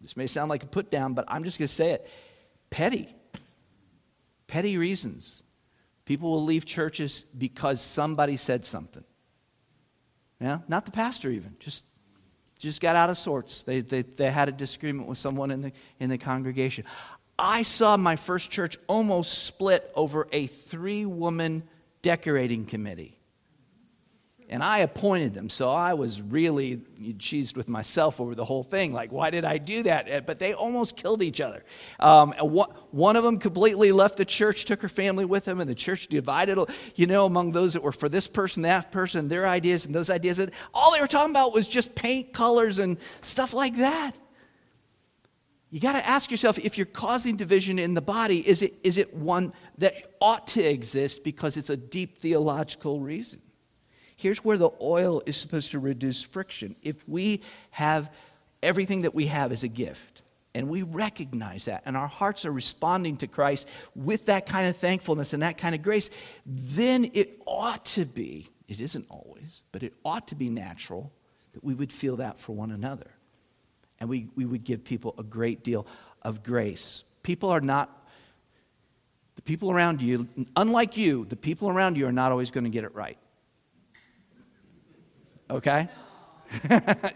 this 0.00 0.16
may 0.16 0.26
sound 0.26 0.50
like 0.50 0.62
a 0.62 0.66
put 0.66 0.90
down, 0.90 1.14
but 1.14 1.24
I'm 1.28 1.44
just 1.44 1.58
going 1.58 1.68
to 1.68 1.72
say 1.72 1.92
it 1.92 2.06
petty. 2.70 3.08
Petty 4.46 4.76
reasons. 4.76 5.42
People 6.04 6.30
will 6.30 6.44
leave 6.44 6.66
churches 6.66 7.24
because 7.36 7.80
somebody 7.80 8.36
said 8.36 8.64
something. 8.64 9.04
Yeah, 10.40 10.58
not 10.68 10.84
the 10.84 10.90
pastor 10.90 11.30
even, 11.30 11.56
just 11.58 11.84
just 12.58 12.80
got 12.80 12.96
out 12.96 13.10
of 13.10 13.18
sorts. 13.18 13.62
They, 13.62 13.80
they, 13.80 14.02
they 14.02 14.30
had 14.30 14.48
a 14.48 14.52
disagreement 14.52 15.08
with 15.08 15.18
someone 15.18 15.50
in 15.50 15.60
the, 15.60 15.72
in 16.00 16.08
the 16.08 16.18
congregation. 16.18 16.84
I 17.38 17.62
saw 17.62 17.96
my 17.96 18.16
first 18.16 18.50
church 18.50 18.78
almost 18.86 19.44
split 19.44 19.90
over 19.94 20.26
a 20.32 20.46
three 20.46 21.04
woman 21.04 21.64
decorating 22.00 22.64
committee. 22.64 23.13
And 24.54 24.62
I 24.62 24.78
appointed 24.78 25.34
them, 25.34 25.50
so 25.50 25.68
I 25.68 25.94
was 25.94 26.22
really 26.22 26.76
cheesed 27.16 27.56
with 27.56 27.68
myself 27.68 28.20
over 28.20 28.36
the 28.36 28.44
whole 28.44 28.62
thing. 28.62 28.92
Like, 28.92 29.10
why 29.10 29.30
did 29.30 29.44
I 29.44 29.58
do 29.58 29.82
that? 29.82 30.08
Uh, 30.08 30.20
but 30.20 30.38
they 30.38 30.54
almost 30.54 30.94
killed 30.94 31.22
each 31.22 31.40
other. 31.40 31.64
Um, 31.98 32.30
one 32.30 33.16
of 33.16 33.24
them 33.24 33.40
completely 33.40 33.90
left 33.90 34.16
the 34.16 34.24
church, 34.24 34.64
took 34.64 34.80
her 34.82 34.88
family 34.88 35.24
with 35.24 35.44
them, 35.44 35.58
and 35.58 35.68
the 35.68 35.74
church 35.74 36.06
divided, 36.06 36.56
you 36.94 37.08
know, 37.08 37.26
among 37.26 37.50
those 37.50 37.72
that 37.72 37.82
were 37.82 37.90
for 37.90 38.08
this 38.08 38.28
person, 38.28 38.62
that 38.62 38.92
person, 38.92 39.26
their 39.26 39.44
ideas, 39.44 39.86
and 39.86 39.92
those 39.92 40.08
ideas. 40.08 40.38
And 40.38 40.52
all 40.72 40.92
they 40.92 41.00
were 41.00 41.08
talking 41.08 41.32
about 41.32 41.52
was 41.52 41.66
just 41.66 41.96
paint 41.96 42.32
colors 42.32 42.78
and 42.78 42.98
stuff 43.22 43.54
like 43.54 43.78
that. 43.78 44.12
You 45.70 45.80
got 45.80 45.94
to 45.94 46.08
ask 46.08 46.30
yourself 46.30 46.60
if 46.60 46.78
you're 46.78 46.86
causing 46.86 47.34
division 47.34 47.80
in 47.80 47.94
the 47.94 48.00
body, 48.00 48.48
is 48.48 48.62
it, 48.62 48.78
is 48.84 48.98
it 48.98 49.14
one 49.14 49.52
that 49.78 50.14
ought 50.20 50.46
to 50.48 50.62
exist 50.62 51.24
because 51.24 51.56
it's 51.56 51.70
a 51.70 51.76
deep 51.76 52.18
theological 52.18 53.00
reason? 53.00 53.40
Here's 54.24 54.42
where 54.42 54.56
the 54.56 54.70
oil 54.80 55.22
is 55.26 55.36
supposed 55.36 55.72
to 55.72 55.78
reduce 55.78 56.22
friction. 56.22 56.76
If 56.80 57.06
we 57.06 57.42
have 57.72 58.10
everything 58.62 59.02
that 59.02 59.14
we 59.14 59.26
have 59.26 59.52
as 59.52 59.64
a 59.64 59.68
gift, 59.68 60.22
and 60.54 60.70
we 60.70 60.82
recognize 60.82 61.66
that, 61.66 61.82
and 61.84 61.94
our 61.94 62.08
hearts 62.08 62.46
are 62.46 62.50
responding 62.50 63.18
to 63.18 63.26
Christ 63.26 63.68
with 63.94 64.24
that 64.24 64.46
kind 64.46 64.66
of 64.66 64.78
thankfulness 64.78 65.34
and 65.34 65.42
that 65.42 65.58
kind 65.58 65.74
of 65.74 65.82
grace, 65.82 66.08
then 66.46 67.10
it 67.12 67.38
ought 67.46 67.84
to 67.84 68.06
be, 68.06 68.48
it 68.66 68.80
isn't 68.80 69.04
always, 69.10 69.60
but 69.72 69.82
it 69.82 69.92
ought 70.06 70.28
to 70.28 70.34
be 70.34 70.48
natural 70.48 71.12
that 71.52 71.62
we 71.62 71.74
would 71.74 71.92
feel 71.92 72.16
that 72.16 72.40
for 72.40 72.52
one 72.52 72.70
another. 72.70 73.10
And 74.00 74.08
we, 74.08 74.28
we 74.36 74.46
would 74.46 74.64
give 74.64 74.84
people 74.84 75.14
a 75.18 75.22
great 75.22 75.62
deal 75.62 75.86
of 76.22 76.42
grace. 76.42 77.04
People 77.22 77.50
are 77.50 77.60
not, 77.60 78.08
the 79.36 79.42
people 79.42 79.70
around 79.70 80.00
you, 80.00 80.28
unlike 80.56 80.96
you, 80.96 81.26
the 81.26 81.36
people 81.36 81.68
around 81.68 81.98
you 81.98 82.06
are 82.06 82.12
not 82.12 82.32
always 82.32 82.50
going 82.50 82.64
to 82.64 82.70
get 82.70 82.84
it 82.84 82.94
right 82.94 83.18
okay? 85.50 85.88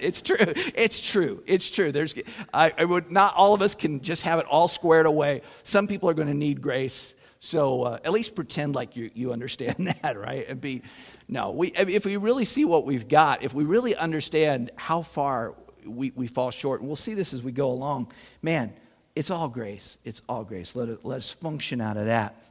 it's 0.00 0.22
true. 0.22 0.36
It's 0.74 1.00
true. 1.00 1.42
It's 1.46 1.70
true. 1.70 1.92
There's, 1.92 2.14
I, 2.52 2.72
I, 2.76 2.84
would 2.84 3.10
not 3.10 3.34
all 3.34 3.54
of 3.54 3.62
us 3.62 3.74
can 3.74 4.00
just 4.00 4.22
have 4.22 4.38
it 4.38 4.46
all 4.46 4.68
squared 4.68 5.06
away. 5.06 5.42
Some 5.62 5.86
people 5.86 6.08
are 6.08 6.14
going 6.14 6.28
to 6.28 6.34
need 6.34 6.60
grace. 6.60 7.14
So 7.40 7.82
uh, 7.84 7.98
at 8.04 8.12
least 8.12 8.34
pretend 8.34 8.74
like 8.74 8.96
you, 8.96 9.10
you 9.14 9.32
understand 9.32 9.94
that, 10.02 10.18
right? 10.18 10.48
And 10.48 10.60
be, 10.60 10.82
no, 11.28 11.50
we, 11.50 11.68
if 11.68 12.04
we 12.04 12.16
really 12.16 12.44
see 12.44 12.64
what 12.64 12.84
we've 12.84 13.08
got, 13.08 13.42
if 13.42 13.54
we 13.54 13.64
really 13.64 13.94
understand 13.94 14.70
how 14.76 15.02
far 15.02 15.54
we, 15.84 16.10
we 16.14 16.26
fall 16.26 16.50
short, 16.50 16.80
and 16.80 16.88
we'll 16.88 16.96
see 16.96 17.14
this 17.14 17.32
as 17.32 17.42
we 17.42 17.52
go 17.52 17.70
along, 17.70 18.12
man, 18.42 18.72
it's 19.14 19.30
all 19.30 19.48
grace. 19.48 19.98
It's 20.04 20.22
all 20.28 20.44
grace. 20.44 20.74
Let, 20.74 20.88
it, 20.88 21.04
let 21.04 21.18
us 21.18 21.30
function 21.30 21.80
out 21.80 21.96
of 21.96 22.06
that. 22.06 22.42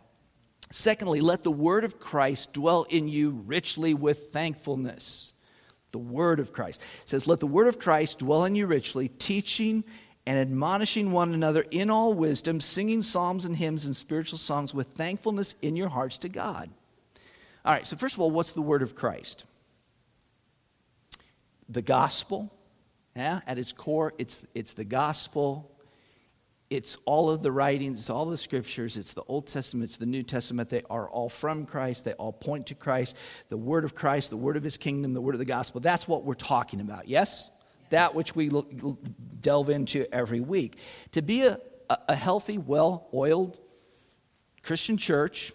Secondly, 0.69 1.21
let 1.21 1.43
the 1.43 1.51
word 1.51 1.85
of 1.85 1.99
Christ 1.99 2.53
dwell 2.53 2.85
in 2.89 3.07
you 3.07 3.41
richly 3.45 3.93
with 3.93 4.29
thankfulness 4.33 5.33
the 5.97 6.03
word 6.03 6.39
of 6.39 6.53
Christ. 6.53 6.83
It 7.01 7.09
says, 7.09 7.25
Let 7.25 7.39
the 7.39 7.47
word 7.47 7.65
of 7.65 7.79
Christ 7.79 8.19
dwell 8.19 8.45
in 8.45 8.55
you 8.55 8.67
richly, 8.67 9.07
teaching 9.07 9.83
and 10.27 10.37
admonishing 10.37 11.11
one 11.11 11.33
another 11.33 11.65
in 11.71 11.89
all 11.89 12.13
wisdom, 12.13 12.61
singing 12.61 13.01
psalms 13.01 13.45
and 13.45 13.55
hymns 13.55 13.83
and 13.83 13.95
spiritual 13.95 14.37
songs 14.37 14.75
with 14.75 14.89
thankfulness 14.89 15.55
in 15.63 15.75
your 15.75 15.89
hearts 15.89 16.19
to 16.19 16.29
God. 16.29 16.69
All 17.65 17.73
right, 17.73 17.87
so 17.87 17.97
first 17.97 18.13
of 18.13 18.21
all, 18.21 18.29
what's 18.29 18.51
the 18.51 18.61
word 18.61 18.83
of 18.83 18.93
Christ? 18.93 19.45
The 21.67 21.81
gospel, 21.81 22.53
yeah, 23.15 23.39
at 23.47 23.57
its 23.57 23.71
core, 23.71 24.13
it's, 24.19 24.45
it's 24.53 24.73
the 24.73 24.85
gospel 24.85 25.71
it's 26.69 26.97
all 27.05 27.29
of 27.29 27.41
the 27.41 27.51
writings, 27.51 27.99
it's 27.99 28.09
all 28.09 28.25
the 28.25 28.37
scriptures, 28.37 28.97
it's 28.97 29.13
the 29.13 29.23
Old 29.27 29.47
Testament, 29.47 29.89
it's 29.89 29.97
the 29.97 30.05
New 30.05 30.23
Testament. 30.23 30.69
They 30.69 30.81
are 30.89 31.09
all 31.09 31.29
from 31.29 31.65
Christ, 31.65 32.03
they 32.03 32.13
all 32.13 32.33
point 32.33 32.67
to 32.67 32.75
Christ, 32.75 33.15
the 33.49 33.57
word 33.57 33.85
of 33.85 33.95
Christ, 33.95 34.29
the 34.29 34.37
word 34.37 34.57
of 34.57 34.63
his 34.63 34.75
kingdom, 34.75 35.13
the 35.13 35.21
word 35.21 35.35
of 35.35 35.39
the 35.39 35.45
gospel. 35.45 35.79
That's 35.79 36.07
what 36.07 36.25
we're 36.25 36.33
talking 36.33 36.81
about, 36.81 37.07
yes? 37.07 37.49
That 37.89 38.15
which 38.15 38.35
we 38.35 38.51
delve 39.39 39.69
into 39.69 40.13
every 40.13 40.41
week. 40.41 40.77
To 41.13 41.21
be 41.21 41.43
a, 41.43 41.57
a 41.89 42.15
healthy, 42.15 42.57
well 42.57 43.07
oiled 43.13 43.57
Christian 44.61 44.97
church, 44.97 45.53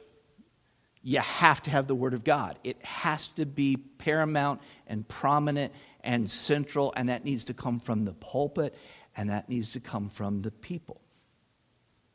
you 1.02 1.18
have 1.18 1.62
to 1.64 1.70
have 1.70 1.88
the 1.88 1.94
Word 1.94 2.14
of 2.14 2.24
God. 2.24 2.58
It 2.64 2.82
has 2.84 3.28
to 3.28 3.44
be 3.44 3.76
paramount 3.76 4.62
and 4.86 5.06
prominent 5.06 5.74
and 6.02 6.30
central, 6.30 6.94
and 6.96 7.10
that 7.10 7.22
needs 7.22 7.44
to 7.46 7.54
come 7.54 7.80
from 7.80 8.06
the 8.06 8.12
pulpit 8.12 8.74
and 9.14 9.28
that 9.28 9.50
needs 9.50 9.72
to 9.72 9.80
come 9.80 10.08
from 10.08 10.40
the 10.40 10.50
people. 10.50 11.01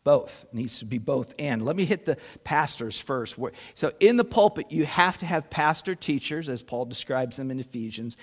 Both. 0.07 0.45
It 0.45 0.53
needs 0.53 0.79
to 0.79 0.85
be 0.85 0.99
both 0.99 1.33
and. 1.37 1.65
Let 1.65 1.75
me 1.75 1.83
hit 1.83 2.05
the 2.05 2.15
pastors 2.45 2.97
first. 2.97 3.35
So, 3.73 3.91
in 3.99 4.15
the 4.15 4.23
pulpit, 4.23 4.71
you 4.71 4.85
have 4.85 5.17
to 5.17 5.25
have 5.25 5.49
pastor 5.49 5.95
teachers, 5.95 6.47
as 6.47 6.61
Paul 6.61 6.85
describes 6.85 7.35
them 7.35 7.51
in 7.51 7.59
Ephesians, 7.59 8.15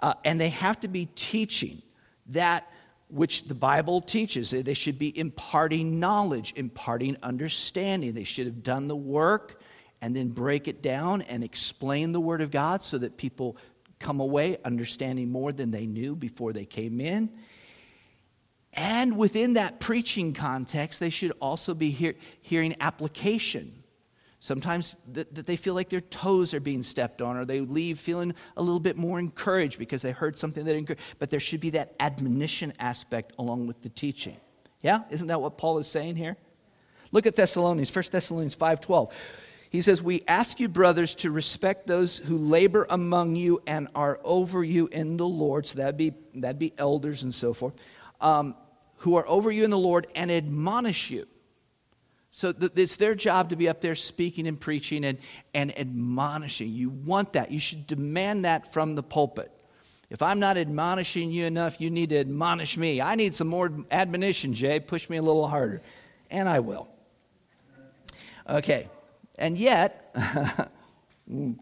uh, 0.00 0.14
and 0.24 0.40
they 0.40 0.48
have 0.48 0.80
to 0.80 0.88
be 0.88 1.06
teaching 1.14 1.80
that 2.30 2.68
which 3.06 3.44
the 3.44 3.54
Bible 3.54 4.00
teaches. 4.00 4.50
They 4.50 4.74
should 4.74 4.98
be 4.98 5.16
imparting 5.16 6.00
knowledge, 6.00 6.54
imparting 6.56 7.16
understanding. 7.22 8.14
They 8.14 8.24
should 8.24 8.46
have 8.46 8.64
done 8.64 8.88
the 8.88 8.96
work 8.96 9.62
and 10.00 10.16
then 10.16 10.30
break 10.30 10.66
it 10.66 10.82
down 10.82 11.22
and 11.22 11.44
explain 11.44 12.10
the 12.10 12.20
Word 12.20 12.40
of 12.40 12.50
God 12.50 12.82
so 12.82 12.98
that 12.98 13.16
people 13.16 13.56
come 14.00 14.18
away 14.18 14.58
understanding 14.64 15.30
more 15.30 15.52
than 15.52 15.70
they 15.70 15.86
knew 15.86 16.16
before 16.16 16.52
they 16.52 16.64
came 16.64 17.00
in. 17.00 17.30
And 18.72 19.16
within 19.16 19.54
that 19.54 19.80
preaching 19.80 20.34
context, 20.34 21.00
they 21.00 21.10
should 21.10 21.32
also 21.40 21.74
be 21.74 21.90
hear, 21.90 22.14
hearing 22.40 22.76
application. 22.80 23.82
Sometimes 24.40 24.94
that, 25.12 25.34
that 25.34 25.46
they 25.46 25.56
feel 25.56 25.74
like 25.74 25.88
their 25.88 26.00
toes 26.00 26.54
are 26.54 26.60
being 26.60 26.82
stepped 26.82 27.20
on, 27.20 27.36
or 27.36 27.44
they 27.44 27.60
leave 27.60 27.98
feeling 27.98 28.34
a 28.56 28.62
little 28.62 28.78
bit 28.78 28.96
more 28.96 29.18
encouraged 29.18 29.78
because 29.78 30.02
they 30.02 30.12
heard 30.12 30.38
something 30.38 30.64
that 30.64 30.76
encouraged. 30.76 31.02
But 31.18 31.30
there 31.30 31.40
should 31.40 31.60
be 31.60 31.70
that 31.70 31.94
admonition 31.98 32.72
aspect 32.78 33.32
along 33.38 33.66
with 33.66 33.82
the 33.82 33.88
teaching. 33.88 34.36
Yeah? 34.82 35.00
Isn't 35.10 35.26
that 35.26 35.40
what 35.40 35.58
Paul 35.58 35.78
is 35.78 35.88
saying 35.88 36.16
here? 36.16 36.36
Look 37.10 37.26
at 37.26 37.34
Thessalonians, 37.34 37.94
1 37.94 38.04
Thessalonians 38.12 38.54
5.12. 38.54 39.10
He 39.70 39.80
says, 39.80 40.00
We 40.00 40.22
ask 40.28 40.60
you, 40.60 40.68
brothers, 40.68 41.14
to 41.16 41.30
respect 41.30 41.86
those 41.86 42.18
who 42.18 42.38
labor 42.38 42.86
among 42.88 43.34
you 43.34 43.60
and 43.66 43.88
are 43.94 44.20
over 44.22 44.62
you 44.62 44.86
in 44.86 45.16
the 45.16 45.26
Lord. 45.26 45.66
So 45.66 45.78
that'd 45.78 45.96
be, 45.96 46.12
that'd 46.34 46.58
be 46.58 46.72
elders 46.78 47.22
and 47.22 47.34
so 47.34 47.52
forth 47.52 47.74
um, 48.20 48.54
who 48.98 49.16
are 49.16 49.26
over 49.28 49.50
you 49.50 49.64
in 49.64 49.70
the 49.70 49.78
Lord 49.78 50.06
and 50.14 50.30
admonish 50.30 51.10
you. 51.10 51.26
So 52.30 52.52
th- 52.52 52.72
it's 52.76 52.96
their 52.96 53.14
job 53.14 53.50
to 53.50 53.56
be 53.56 53.68
up 53.68 53.80
there 53.80 53.94
speaking 53.94 54.46
and 54.46 54.60
preaching 54.60 55.04
and, 55.04 55.18
and 55.54 55.76
admonishing. 55.78 56.70
You 56.70 56.90
want 56.90 57.32
that. 57.34 57.50
You 57.50 57.60
should 57.60 57.86
demand 57.86 58.44
that 58.44 58.72
from 58.72 58.94
the 58.94 59.02
pulpit. 59.02 59.50
If 60.10 60.22
I'm 60.22 60.38
not 60.38 60.56
admonishing 60.56 61.30
you 61.30 61.44
enough, 61.44 61.80
you 61.80 61.90
need 61.90 62.10
to 62.10 62.18
admonish 62.18 62.76
me. 62.76 63.00
I 63.00 63.14
need 63.14 63.34
some 63.34 63.48
more 63.48 63.70
admonition, 63.90 64.54
Jay. 64.54 64.80
Push 64.80 65.10
me 65.10 65.18
a 65.18 65.22
little 65.22 65.46
harder. 65.46 65.82
And 66.30 66.48
I 66.48 66.60
will. 66.60 66.88
Okay. 68.48 68.88
And 69.36 69.58
yet, 69.58 70.14
and 71.28 71.58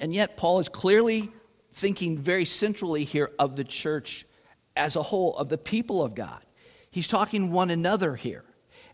yet, 0.00 0.36
Paul 0.36 0.60
is 0.60 0.68
clearly 0.68 1.30
thinking 1.72 2.18
very 2.18 2.44
centrally 2.44 3.04
here 3.04 3.30
of 3.38 3.56
the 3.56 3.64
church 3.64 4.26
as 4.78 4.96
a 4.96 5.02
whole, 5.02 5.36
of 5.36 5.48
the 5.48 5.58
people 5.58 6.02
of 6.02 6.14
God. 6.14 6.42
He's 6.90 7.08
talking 7.08 7.52
one 7.52 7.70
another 7.70 8.16
here, 8.16 8.44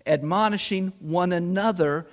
admonishing 0.07 0.93
one 0.99 1.33
another 1.33 2.07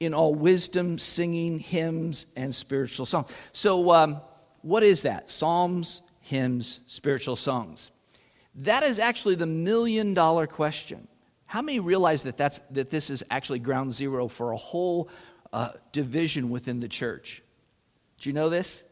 in 0.00 0.14
all 0.14 0.34
wisdom, 0.34 0.98
singing 0.98 1.58
hymns 1.58 2.26
and 2.36 2.54
spiritual 2.54 3.06
songs. 3.06 3.30
So, 3.52 3.92
um, 3.92 4.20
what 4.62 4.82
is 4.82 5.02
that? 5.02 5.30
Psalms, 5.30 6.02
hymns, 6.20 6.80
spiritual 6.86 7.36
songs. 7.36 7.90
That 8.56 8.82
is 8.82 8.98
actually 8.98 9.34
the 9.36 9.46
million 9.46 10.14
dollar 10.14 10.46
question. 10.46 11.08
How 11.46 11.62
many 11.62 11.78
realize 11.78 12.24
that, 12.24 12.36
that's, 12.36 12.60
that 12.72 12.90
this 12.90 13.10
is 13.10 13.22
actually 13.30 13.60
ground 13.60 13.92
zero 13.92 14.26
for 14.28 14.50
a 14.50 14.56
whole 14.56 15.08
uh, 15.52 15.70
division 15.92 16.50
within 16.50 16.80
the 16.80 16.88
church? 16.88 17.42
Do 18.20 18.28
you 18.28 18.32
know 18.32 18.48
this? 18.48 18.82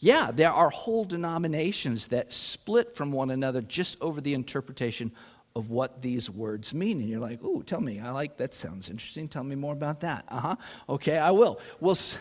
Yeah, 0.00 0.30
there 0.32 0.50
are 0.50 0.70
whole 0.70 1.04
denominations 1.04 2.08
that 2.08 2.32
split 2.32 2.96
from 2.96 3.12
one 3.12 3.30
another 3.30 3.60
just 3.60 4.00
over 4.00 4.20
the 4.22 4.32
interpretation 4.32 5.12
of 5.54 5.68
what 5.68 6.00
these 6.00 6.30
words 6.30 6.72
mean. 6.72 7.00
And 7.00 7.08
you're 7.08 7.20
like, 7.20 7.40
oh, 7.42 7.60
tell 7.60 7.80
me. 7.82 8.00
I 8.00 8.10
like 8.10 8.38
that. 8.38 8.54
Sounds 8.54 8.88
interesting. 8.88 9.28
Tell 9.28 9.44
me 9.44 9.56
more 9.56 9.74
about 9.74 10.00
that. 10.00 10.24
Uh 10.28 10.40
huh. 10.40 10.56
Okay, 10.88 11.18
I 11.18 11.32
will. 11.32 11.60
Well, 11.80 11.92
s- 11.92 12.18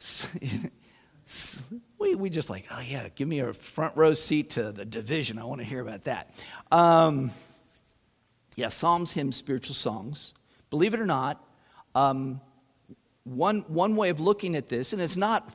s- 1.26 1.62
we, 1.98 2.14
we 2.14 2.28
just 2.28 2.50
like, 2.50 2.66
oh, 2.70 2.80
yeah, 2.80 3.08
give 3.14 3.28
me 3.28 3.38
a 3.40 3.52
front 3.54 3.96
row 3.96 4.12
seat 4.12 4.50
to 4.50 4.70
the 4.72 4.84
division. 4.84 5.38
I 5.38 5.44
want 5.44 5.60
to 5.60 5.66
hear 5.66 5.80
about 5.80 6.04
that. 6.04 6.34
Um, 6.70 7.30
yeah, 8.56 8.68
Psalms, 8.68 9.12
hymns, 9.12 9.36
spiritual 9.36 9.74
songs. 9.74 10.34
Believe 10.68 10.92
it 10.92 11.00
or 11.00 11.06
not, 11.06 11.42
um, 11.94 12.40
one, 13.24 13.60
one 13.68 13.96
way 13.96 14.10
of 14.10 14.20
looking 14.20 14.56
at 14.56 14.66
this, 14.66 14.92
and 14.92 15.00
it's 15.00 15.16
not 15.16 15.50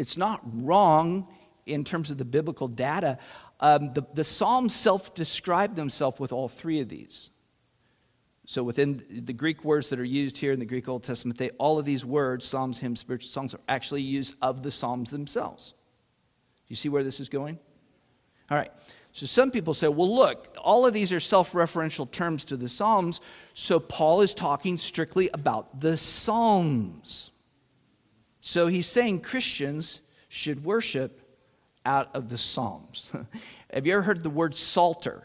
it's 0.00 0.16
not 0.16 0.40
wrong 0.42 1.28
in 1.66 1.84
terms 1.84 2.10
of 2.10 2.16
the 2.16 2.24
biblical 2.24 2.68
data. 2.68 3.18
Um, 3.60 3.92
the, 3.92 4.02
the 4.14 4.24
Psalms 4.24 4.74
self 4.74 5.14
describe 5.14 5.76
themselves 5.76 6.18
with 6.18 6.32
all 6.32 6.48
three 6.48 6.80
of 6.80 6.88
these. 6.88 7.28
So, 8.46 8.62
within 8.62 9.04
the 9.10 9.34
Greek 9.34 9.62
words 9.62 9.90
that 9.90 10.00
are 10.00 10.04
used 10.04 10.38
here 10.38 10.52
in 10.52 10.58
the 10.58 10.64
Greek 10.64 10.88
Old 10.88 11.04
Testament, 11.04 11.38
they, 11.38 11.50
all 11.50 11.78
of 11.78 11.84
these 11.84 12.02
words, 12.02 12.46
Psalms, 12.46 12.78
hymns, 12.78 13.00
spiritual 13.00 13.28
songs, 13.28 13.54
are 13.54 13.60
actually 13.68 14.00
used 14.00 14.34
of 14.40 14.62
the 14.62 14.70
Psalms 14.70 15.10
themselves. 15.10 15.70
Do 15.70 16.66
you 16.68 16.76
see 16.76 16.88
where 16.88 17.04
this 17.04 17.20
is 17.20 17.28
going? 17.28 17.58
All 18.50 18.56
right. 18.56 18.72
So, 19.12 19.26
some 19.26 19.50
people 19.50 19.74
say, 19.74 19.88
well, 19.88 20.12
look, 20.12 20.56
all 20.58 20.86
of 20.86 20.94
these 20.94 21.12
are 21.12 21.20
self 21.20 21.52
referential 21.52 22.10
terms 22.10 22.46
to 22.46 22.56
the 22.56 22.70
Psalms, 22.70 23.20
so 23.52 23.78
Paul 23.78 24.22
is 24.22 24.32
talking 24.32 24.78
strictly 24.78 25.28
about 25.34 25.78
the 25.78 25.98
Psalms. 25.98 27.30
So 28.40 28.66
he's 28.66 28.86
saying 28.86 29.20
Christians 29.20 30.00
should 30.28 30.64
worship 30.64 31.20
out 31.84 32.10
of 32.14 32.28
the 32.28 32.38
Psalms. 32.38 33.12
Have 33.72 33.86
you 33.86 33.94
ever 33.94 34.02
heard 34.02 34.22
the 34.22 34.30
word 34.30 34.56
psalter? 34.56 35.24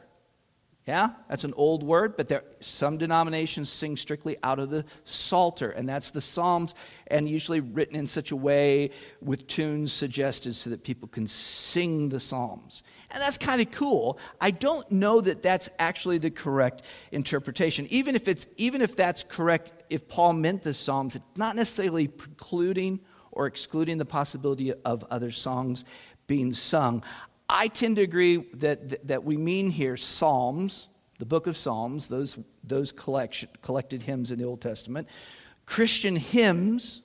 Yeah, 0.87 1.09
that's 1.27 1.43
an 1.43 1.53
old 1.57 1.81
word, 1.81 2.15
but 2.15 2.27
there 2.27 2.43
some 2.59 2.97
denominations 2.97 3.71
sing 3.71 3.97
strictly 3.97 4.37
out 4.43 4.59
of 4.59 4.69
the 4.69 4.85
psalter, 5.03 5.71
and 5.71 5.89
that's 5.89 6.11
the 6.11 6.21
Psalms, 6.21 6.75
and 7.07 7.29
usually 7.29 7.59
written 7.59 7.95
in 7.95 8.07
such 8.07 8.31
a 8.31 8.35
way 8.35 8.91
with 9.21 9.47
tunes 9.47 9.93
suggested 9.93 10.55
so 10.55 10.69
that 10.69 10.83
people 10.83 11.07
can 11.07 11.27
sing 11.27 12.09
the 12.09 12.19
Psalms. 12.19 12.83
And 13.11 13.21
that's 13.21 13.37
kind 13.37 13.61
of 13.61 13.71
cool. 13.71 14.17
I 14.41 14.51
don't 14.51 14.89
know 14.91 15.21
that 15.21 15.43
that's 15.43 15.69
actually 15.79 16.17
the 16.17 16.31
correct 16.31 16.81
interpretation. 17.11 17.87
Even 17.89 18.15
if 18.15 18.27
it's 18.27 18.47
even 18.57 18.81
if 18.81 18.95
that's 18.95 19.23
correct, 19.23 19.73
if 19.89 20.07
Paul 20.07 20.33
meant 20.33 20.63
the 20.63 20.73
Psalms, 20.73 21.15
it's 21.15 21.37
not 21.37 21.55
necessarily 21.55 22.07
precluding 22.07 22.99
or 23.31 23.45
excluding 23.45 23.97
the 23.97 24.05
possibility 24.05 24.73
of 24.73 25.05
other 25.11 25.31
songs 25.31 25.85
being 26.27 26.53
sung. 26.53 27.03
I 27.47 27.67
tend 27.67 27.97
to 27.97 28.01
agree 28.01 28.37
that, 28.55 29.07
that 29.07 29.23
we 29.23 29.37
mean 29.37 29.69
here 29.69 29.97
Psalms, 29.97 30.87
the 31.19 31.25
book 31.25 31.45
of 31.45 31.57
Psalms, 31.57 32.07
those, 32.07 32.37
those 32.63 32.91
collection, 32.91 33.49
collected 33.61 34.03
hymns 34.03 34.31
in 34.31 34.39
the 34.39 34.45
Old 34.45 34.61
Testament, 34.61 35.07
Christian 35.65 36.15
hymns, 36.15 37.01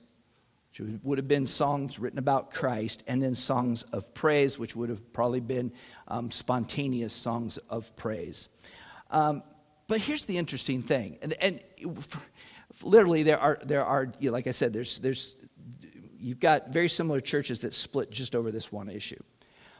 which 0.69 0.99
would 1.03 1.17
have 1.17 1.27
been 1.27 1.47
songs 1.47 1.99
written 1.99 2.19
about 2.19 2.51
Christ, 2.51 3.03
and 3.07 3.21
then 3.21 3.35
songs 3.35 3.83
of 3.91 4.13
praise, 4.13 4.57
which 4.57 4.75
would 4.75 4.89
have 4.89 5.11
probably 5.13 5.39
been 5.39 5.71
um, 6.07 6.31
spontaneous 6.31 7.13
songs 7.13 7.57
of 7.69 7.95
praise. 7.95 8.49
Um, 9.09 9.43
but 9.87 9.99
here's 9.99 10.25
the 10.25 10.37
interesting 10.37 10.81
thing, 10.81 11.17
and, 11.21 11.33
and 11.33 11.59
literally 12.83 13.23
there 13.23 13.39
are 13.39 13.59
there 13.63 13.85
are 13.85 14.11
you 14.19 14.29
know, 14.29 14.33
like 14.33 14.47
I 14.47 14.51
said, 14.51 14.71
there's 14.71 14.99
there's 14.99 15.35
you've 16.17 16.39
got 16.39 16.69
very 16.69 16.87
similar 16.87 17.19
churches 17.19 17.59
that 17.59 17.73
split 17.73 18.11
just 18.11 18.35
over 18.35 18.51
this 18.51 18.71
one 18.71 18.89
issue. 18.89 19.21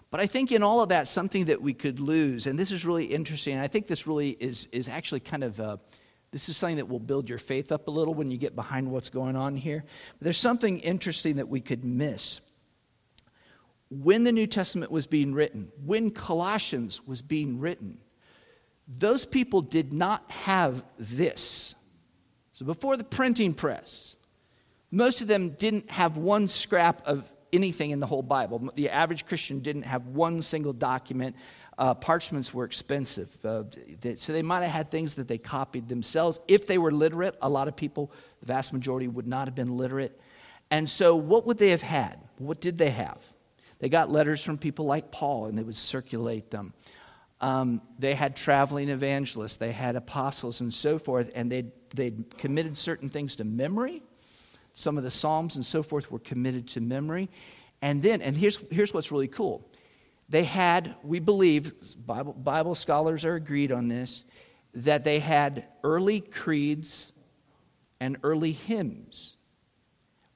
But 0.09 0.19
I 0.19 0.27
think 0.27 0.51
in 0.51 0.61
all 0.61 0.81
of 0.81 0.89
that, 0.89 1.07
something 1.07 1.45
that 1.45 1.61
we 1.61 1.73
could 1.73 1.99
lose, 2.01 2.45
and 2.45 2.59
this 2.59 2.71
is 2.71 2.85
really 2.85 3.05
interesting. 3.05 3.57
I 3.57 3.67
think 3.67 3.87
this 3.87 4.05
really 4.05 4.31
is, 4.31 4.67
is 4.73 4.89
actually 4.89 5.21
kind 5.21 5.43
of 5.43 5.59
a, 5.61 5.79
this 6.31 6.47
is 6.47 6.55
something 6.57 6.77
that 6.77 6.87
will 6.87 6.99
build 6.99 7.27
your 7.27 7.37
faith 7.37 7.71
up 7.71 7.87
a 7.87 7.91
little 7.91 8.13
when 8.13 8.31
you 8.31 8.37
get 8.37 8.55
behind 8.55 8.89
what's 8.89 9.09
going 9.09 9.35
on 9.35 9.57
here. 9.57 9.83
But 10.17 10.23
there's 10.23 10.37
something 10.37 10.79
interesting 10.79 11.35
that 11.35 11.49
we 11.49 11.59
could 11.59 11.83
miss. 11.83 12.39
When 13.89 14.23
the 14.23 14.31
New 14.31 14.47
Testament 14.47 14.91
was 14.91 15.05
being 15.05 15.33
written, 15.33 15.69
when 15.85 16.11
Colossians 16.11 17.05
was 17.05 17.21
being 17.21 17.59
written, 17.59 17.99
those 18.87 19.25
people 19.25 19.61
did 19.61 19.91
not 19.91 20.29
have 20.31 20.83
this. 20.97 21.75
So 22.53 22.65
before 22.65 22.95
the 22.95 23.03
printing 23.03 23.53
press, 23.53 24.15
most 24.89 25.21
of 25.21 25.27
them 25.27 25.49
didn't 25.49 25.91
have 25.91 26.15
one 26.15 26.47
scrap 26.47 27.05
of 27.05 27.29
anything 27.51 27.91
in 27.91 27.99
the 27.99 28.07
whole 28.07 28.21
Bible. 28.21 28.71
The 28.75 28.89
average 28.89 29.25
Christian 29.25 29.59
didn't 29.59 29.83
have 29.83 30.07
one 30.07 30.41
single 30.41 30.73
document. 30.73 31.35
Uh, 31.81 31.95
parchments 31.95 32.53
were 32.53 32.63
expensive. 32.63 33.35
Uh, 33.43 33.63
they, 34.01 34.13
so 34.13 34.31
they 34.33 34.43
might 34.43 34.61
have 34.61 34.69
had 34.69 34.91
things 34.91 35.15
that 35.15 35.27
they 35.27 35.39
copied 35.39 35.89
themselves. 35.89 36.39
If 36.47 36.67
they 36.67 36.77
were 36.77 36.91
literate, 36.91 37.35
a 37.41 37.49
lot 37.49 37.67
of 37.67 37.75
people, 37.75 38.11
the 38.39 38.45
vast 38.45 38.71
majority, 38.71 39.07
would 39.07 39.25
not 39.25 39.47
have 39.47 39.55
been 39.55 39.75
literate. 39.77 40.21
And 40.69 40.87
so, 40.87 41.15
what 41.15 41.47
would 41.47 41.57
they 41.57 41.71
have 41.71 41.81
had? 41.81 42.19
What 42.37 42.61
did 42.61 42.77
they 42.77 42.91
have? 42.91 43.17
They 43.79 43.89
got 43.89 44.11
letters 44.11 44.43
from 44.43 44.59
people 44.59 44.85
like 44.85 45.11
Paul, 45.11 45.47
and 45.47 45.57
they 45.57 45.63
would 45.63 45.75
circulate 45.75 46.51
them. 46.51 46.75
Um, 47.41 47.81
they 47.97 48.13
had 48.13 48.35
traveling 48.35 48.89
evangelists, 48.89 49.55
they 49.55 49.71
had 49.71 49.95
apostles, 49.95 50.61
and 50.61 50.71
so 50.71 50.99
forth, 50.99 51.31
and 51.33 51.51
they'd, 51.51 51.71
they'd 51.95 52.37
committed 52.37 52.77
certain 52.77 53.09
things 53.09 53.37
to 53.37 53.43
memory. 53.43 54.03
Some 54.75 54.99
of 54.99 55.03
the 55.03 55.09
Psalms 55.09 55.55
and 55.55 55.65
so 55.65 55.81
forth 55.81 56.11
were 56.11 56.19
committed 56.19 56.67
to 56.67 56.79
memory. 56.79 57.27
And 57.81 58.03
then, 58.03 58.21
and 58.21 58.37
here's, 58.37 58.59
here's 58.69 58.93
what's 58.93 59.11
really 59.11 59.27
cool 59.27 59.67
they 60.31 60.45
had, 60.45 60.95
we 61.03 61.19
believe, 61.19 61.73
Bible, 62.05 62.31
Bible 62.31 62.73
scholars 62.73 63.25
are 63.25 63.35
agreed 63.35 63.71
on 63.71 63.89
this, 63.89 64.23
that 64.73 65.03
they 65.03 65.19
had 65.19 65.67
early 65.83 66.21
creeds 66.21 67.11
and 67.99 68.15
early 68.23 68.53
hymns, 68.53 69.35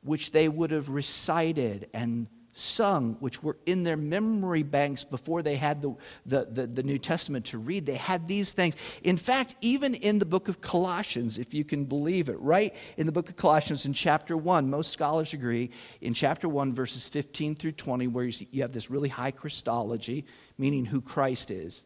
which 0.04 0.32
they 0.32 0.50
would 0.50 0.72
have 0.72 0.90
recited 0.90 1.88
and 1.94 2.28
sung, 2.58 3.18
which 3.20 3.44
were 3.44 3.58
in 3.66 3.84
their 3.84 3.98
memory 3.98 4.64
banks 4.64 5.04
before 5.04 5.42
they 5.42 5.58
had 5.58 5.82
the, 5.82 5.94
the, 6.26 6.46
the, 6.46 6.66
the, 6.66 6.84
New 6.84 6.98
Testament 6.98 7.48
to 7.48 7.58
read. 7.58 7.86
They 7.86 7.98
had 7.98 8.30
these 8.30 8.54
things. 8.54 8.76
In 9.04 9.18
fact, 9.18 9.56
even 9.60 9.94
in 9.94 10.20
the 10.20 10.26
book 10.26 10.48
of 10.48 10.62
Colossians, 10.62 11.38
if 11.38 11.54
you 11.54 11.66
can 11.66 11.84
believe 11.84 12.30
it, 12.30 12.40
right 12.40 12.74
in 12.96 13.08
the 13.08 13.12
book 13.12 13.28
of 13.28 13.36
Colossians 13.36 13.86
in 13.86 13.92
chapter 13.92 14.38
1, 14.38 14.70
most 14.70 14.92
scholars 14.92 15.34
agree, 15.34 15.70
in 16.00 16.14
chapter 16.14 16.48
1, 16.48 16.74
verses 16.74 17.10
15 17.10 17.56
through 17.56 17.74
20, 17.74 18.08
where 18.08 18.24
you 18.24 18.62
have 18.62 18.72
this 18.72 18.90
really 18.90 19.10
high 19.10 19.32
Christology, 19.32 20.26
meaning 20.58 20.86
who 20.86 21.02
Christ 21.02 21.52
is, 21.52 21.84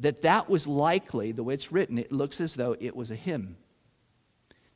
that 0.00 0.22
that 0.22 0.50
was 0.50 0.66
likely, 0.66 1.30
the 1.30 1.44
way 1.44 1.54
it's 1.54 1.70
written, 1.70 1.98
it 1.98 2.10
looks 2.10 2.40
as 2.40 2.54
though 2.54 2.74
it 2.80 2.96
was 2.96 3.12
a 3.12 3.16
hymn. 3.16 3.56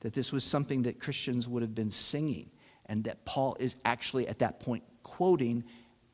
That 0.00 0.12
this 0.12 0.32
was 0.32 0.44
something 0.44 0.82
that 0.82 1.00
Christians 1.00 1.48
would 1.48 1.62
have 1.62 1.74
been 1.74 1.90
singing 1.90 2.50
and 2.86 3.02
that 3.04 3.24
Paul 3.24 3.56
is 3.58 3.74
actually 3.84 4.28
at 4.28 4.38
that 4.38 4.60
point 4.60 4.84
quoting 5.02 5.64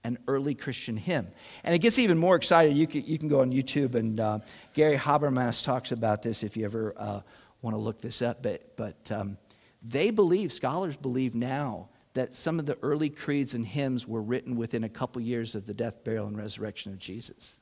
an 0.05 0.19
early 0.29 0.55
Christian 0.55 0.97
hymn. 0.97 1.29
And 1.65 1.75
it 1.75 1.79
gets 1.79 1.99
even 1.99 2.19
more 2.19 2.37
excited. 2.37 2.77
You 2.77 2.87
can, 2.87 3.05
you 3.05 3.19
can 3.19 3.29
go 3.29 3.41
on 3.41 3.53
YouTube, 3.53 3.95
and 3.95 4.21
uh, 4.21 4.39
Gary 4.75 4.99
Habermas 4.99 5.65
talks 5.65 5.93
about 5.93 6.23
this 6.23 6.43
if 6.43 6.57
you 6.57 6.65
ever 6.65 6.95
uh, 6.97 7.21
want 7.63 7.75
to 7.75 7.81
look 7.81 8.01
this 8.01 8.21
up. 8.21 8.43
But, 8.43 8.77
but 8.77 9.11
um, 9.11 9.39
they 9.83 10.11
believe, 10.11 10.53
scholars 10.53 10.97
believe 10.97 11.35
now, 11.35 11.89
that 12.13 12.35
some 12.35 12.61
of 12.61 12.67
the 12.67 12.79
early 12.83 13.09
creeds 13.09 13.55
and 13.55 13.67
hymns 13.67 14.07
were 14.07 14.23
written 14.23 14.57
within 14.57 14.85
a 14.85 14.89
couple 14.89 15.21
years 15.21 15.55
of 15.55 15.67
the 15.67 15.75
death, 15.75 16.05
burial, 16.05 16.27
and 16.27 16.39
resurrection 16.39 16.93
of 16.93 16.99
Jesus. 16.99 17.59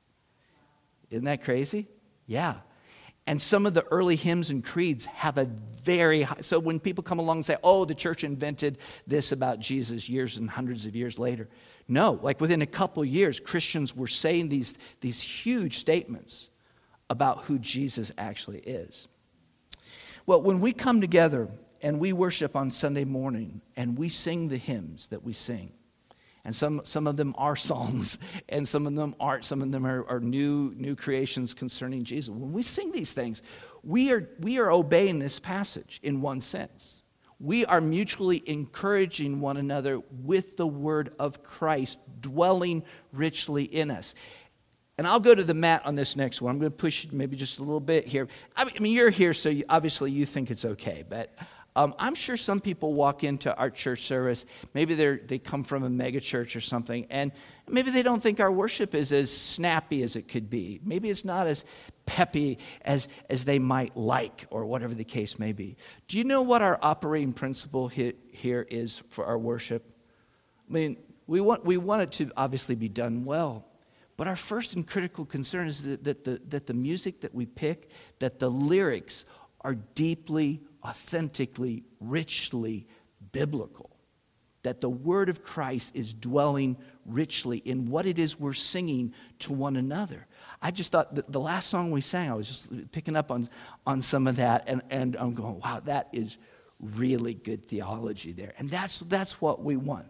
Isn't 1.11 1.25
that 1.25 1.43
crazy? 1.43 1.89
Yeah. 2.27 2.57
And 3.27 3.41
some 3.41 3.67
of 3.67 3.75
the 3.75 3.85
early 3.85 4.17
hymns 4.17 4.51
and 4.51 4.65
creeds 4.65 5.07
have 5.07 5.39
a 5.39 5.45
very 5.45 6.23
high. 6.23 6.41
So 6.41 6.59
when 6.59 6.81
people 6.81 7.05
come 7.05 7.19
along 7.19 7.39
and 7.39 7.47
say, 7.47 7.57
oh, 7.63 7.85
the 7.85 7.95
church 7.95 8.25
invented 8.25 8.79
this 9.07 9.31
about 9.31 9.61
Jesus 9.61 10.09
years 10.09 10.39
and 10.39 10.51
hundreds 10.51 10.87
of 10.87 10.97
years 10.97 11.19
later, 11.19 11.49
no, 11.87 12.19
like 12.23 12.41
within 12.41 12.63
a 12.63 12.67
couple 12.67 13.05
years, 13.05 13.39
Christians 13.39 13.95
were 13.95 14.09
saying 14.09 14.49
these, 14.49 14.77
these 15.01 15.21
huge 15.21 15.79
statements 15.79 16.51
about 17.11 17.43
who 17.45 17.59
Jesus 17.59 18.11
actually 18.19 18.61
is. 18.61 19.07
Well, 20.27 20.41
when 20.41 20.61
we 20.61 20.73
come 20.73 21.01
together 21.01 21.49
and 21.81 22.01
we 22.01 22.13
worship 22.13 22.57
on 22.57 22.71
Sunday 22.71 23.05
morning 23.05 23.61
and 23.77 23.99
we 23.99 24.09
sing 24.09 24.49
the 24.49 24.57
hymns 24.57 25.09
that 25.09 25.23
we 25.23 25.33
sing, 25.33 25.73
and 26.45 26.55
some, 26.55 26.81
some 26.85 27.07
of 27.07 27.17
them 27.17 27.35
are 27.39 27.55
songs, 27.55 28.19
and 28.49 28.67
some 28.67 28.87
of 28.87 28.95
them 28.95 29.15
aren't. 29.21 29.45
Some 29.45 29.63
of 29.63 29.71
them 29.71 29.87
are, 29.87 30.05
are 30.09 30.21
new, 30.21 30.75
new 30.77 30.97
creations 30.97 31.55
concerning 31.55 32.03
Jesus. 32.03 32.35
When 32.35 32.53
we 32.53 32.63
sing 32.63 32.93
these 32.93 33.13
things, 33.13 33.43
we 33.83 34.13
are, 34.13 34.29
we 34.41 34.59
are 34.59 34.71
obeying 34.71 35.19
this 35.19 35.39
passage 35.39 36.01
in 36.03 36.21
one 36.21 36.41
sense. 36.41 37.05
We 37.39 37.67
are 37.67 37.81
mutually 37.81 38.43
encouraging 38.47 39.41
one 39.41 39.57
another 39.57 40.01
with 40.23 40.57
the 40.57 40.67
word 40.67 41.13
of 41.19 41.43
Christ 41.43 41.99
dwelling 42.21 42.85
richly 43.13 43.65
in 43.65 43.91
us. 43.91 44.15
And 44.99 45.07
I'll 45.07 45.21
go 45.21 45.35
to 45.35 45.43
the 45.43 45.55
mat 45.55 45.83
on 45.85 45.97
this 45.97 46.15
next 46.15 46.41
one. 46.41 46.53
I'm 46.53 46.61
going 46.61 46.71
to 46.71 46.77
push 46.77 47.09
maybe 47.11 47.37
just 47.37 47.59
a 47.59 47.63
little 47.63 47.81
bit 47.81 48.07
here. 48.07 48.29
I 48.55 48.71
mean, 48.79 48.93
you're 48.93 49.11
here, 49.11 49.33
so 49.33 49.49
you, 49.49 49.65
obviously 49.69 50.13
you 50.13 50.27
think 50.27 50.51
it's 50.51 50.65
okay, 50.65 51.05
but 51.09 51.35
um, 51.75 51.95
I'm 51.99 52.15
sure 52.15 52.37
some 52.37 52.61
people 52.61 52.93
walk 52.93 53.25
into 53.25 53.55
our 53.57 53.71
church 53.71 54.05
service. 54.07 54.45
Maybe 54.75 54.95
they 54.95 55.17
they 55.17 55.39
come 55.39 55.65
from 55.65 55.85
a 55.85 55.91
mega 55.91 56.21
church 56.21 56.55
or 56.55 56.61
something, 56.61 57.07
and 57.09 57.33
maybe 57.69 57.91
they 57.91 58.03
don't 58.03 58.23
think 58.23 58.41
our 58.41 58.53
worship 58.53 58.95
is 58.95 59.13
as 59.13 59.35
snappy 59.37 60.03
as 60.03 60.17
it 60.17 60.29
could 60.29 60.51
be. 60.51 60.81
Maybe 60.85 61.09
it's 61.09 61.25
not 61.25 61.47
as 61.47 61.65
peppy 62.05 62.59
as, 62.83 63.09
as 63.31 63.45
they 63.45 63.59
might 63.59 63.97
like, 63.97 64.47
or 64.51 64.67
whatever 64.67 64.95
the 64.95 65.05
case 65.05 65.39
may 65.39 65.53
be. 65.53 65.77
Do 66.09 66.19
you 66.19 66.25
know 66.25 66.43
what 66.43 66.63
our 66.63 66.79
operating 66.83 67.33
principle 67.33 67.89
here 67.89 68.67
is 68.71 69.03
for 69.09 69.25
our 69.25 69.39
worship? 69.39 69.91
I 70.69 70.73
mean, 70.73 70.97
we 71.27 71.41
want, 71.41 71.65
we 71.65 71.77
want 71.77 72.03
it 72.03 72.13
to 72.13 72.33
obviously 72.37 72.75
be 72.75 72.89
done 72.89 73.25
well. 73.25 73.67
But 74.17 74.29
our 74.29 74.37
first 74.37 74.75
and 74.75 74.87
critical 74.87 75.25
concern 75.25 75.69
is 75.69 75.83
that, 75.85 76.05
that, 76.05 76.25
the, 76.25 76.41
that 76.49 76.67
the 76.67 76.75
music 76.75 77.21
that 77.23 77.35
we 77.35 77.47
pick, 77.47 77.89
that 78.19 78.39
the 78.39 78.51
lyrics 78.51 79.25
are 79.63 79.75
deeply 79.75 80.61
authentically, 80.85 81.85
richly 82.01 82.87
biblical. 83.33 83.91
That 84.63 84.81
the 84.81 84.89
word 84.89 85.29
of 85.29 85.43
Christ 85.43 85.97
is 85.97 86.15
dwelling 86.15 86.77
richly 87.05 87.59
in 87.59 87.91
what 87.91 88.07
it 88.07 88.19
is 88.19 88.39
we're 88.39 88.53
singing 88.53 89.13
to 89.41 89.53
one 89.53 89.77
another. 89.77 90.27
I 90.61 90.71
just 90.71 90.93
thought 90.93 91.15
the, 91.15 91.25
the 91.27 91.41
last 91.41 91.69
song 91.69 91.91
we 91.91 92.01
sang, 92.01 92.31
I 92.31 92.35
was 92.35 92.47
just 92.47 92.93
picking 92.93 93.17
up 93.17 93.33
on, 93.33 93.49
on 93.85 94.03
some 94.03 94.29
of 94.29 94.37
that, 94.37 94.65
and, 94.69 94.83
and 94.89 95.17
I'm 95.17 95.35
going, 95.35 95.59
wow, 95.59 95.81
that 95.87 96.09
is 96.13 96.39
really 96.81 97.35
good 97.35 97.67
theology 97.67 98.33
there. 98.33 98.55
And 98.59 98.71
that's, 98.71 99.01
that's 99.01 99.41
what 99.41 99.63
we 99.63 99.77
want. 99.77 100.07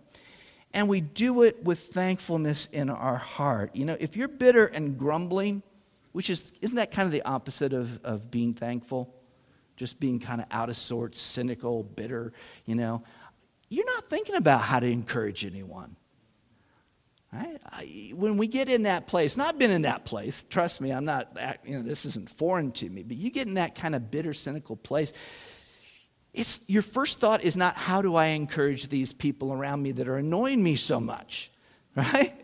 And 0.74 0.88
we 0.88 1.00
do 1.00 1.42
it 1.42 1.64
with 1.64 1.78
thankfulness 1.78 2.68
in 2.72 2.90
our 2.90 3.18
heart. 3.18 3.74
You 3.74 3.84
know, 3.84 3.96
if 4.00 4.16
you're 4.16 4.28
bitter 4.28 4.66
and 4.66 4.98
grumbling, 4.98 5.62
which 6.12 6.30
is, 6.30 6.52
isn't 6.60 6.76
that 6.76 6.90
kind 6.90 7.06
of 7.06 7.12
the 7.12 7.22
opposite 7.22 7.72
of, 7.72 8.02
of 8.04 8.30
being 8.30 8.54
thankful? 8.54 9.14
Just 9.82 9.98
being 9.98 10.20
kind 10.20 10.40
of 10.40 10.46
out 10.52 10.68
of 10.68 10.76
sorts, 10.76 11.20
cynical, 11.20 11.82
bitter, 11.82 12.32
you 12.66 12.76
know, 12.76 13.02
you're 13.68 13.84
not 13.84 14.08
thinking 14.08 14.36
about 14.36 14.60
how 14.60 14.78
to 14.78 14.86
encourage 14.86 15.44
anyone. 15.44 15.96
Right? 17.32 17.60
I, 17.68 18.12
when 18.14 18.36
we 18.36 18.46
get 18.46 18.68
in 18.68 18.84
that 18.84 19.08
place, 19.08 19.36
not 19.36 19.58
been 19.58 19.72
in 19.72 19.82
that 19.82 20.04
place, 20.04 20.44
trust 20.44 20.80
me, 20.80 20.92
I'm 20.92 21.04
not, 21.04 21.36
you 21.64 21.78
know, 21.78 21.82
this 21.82 22.04
isn't 22.04 22.30
foreign 22.30 22.70
to 22.72 22.88
me, 22.88 23.02
but 23.02 23.16
you 23.16 23.28
get 23.28 23.48
in 23.48 23.54
that 23.54 23.74
kind 23.74 23.96
of 23.96 24.08
bitter, 24.08 24.32
cynical 24.32 24.76
place, 24.76 25.12
it's, 26.32 26.60
your 26.68 26.82
first 26.82 27.18
thought 27.18 27.42
is 27.42 27.56
not, 27.56 27.74
how 27.76 28.02
do 28.02 28.14
I 28.14 28.26
encourage 28.26 28.88
these 28.88 29.12
people 29.12 29.52
around 29.52 29.82
me 29.82 29.90
that 29.90 30.06
are 30.06 30.18
annoying 30.18 30.62
me 30.62 30.76
so 30.76 31.00
much, 31.00 31.50
right? 31.96 32.41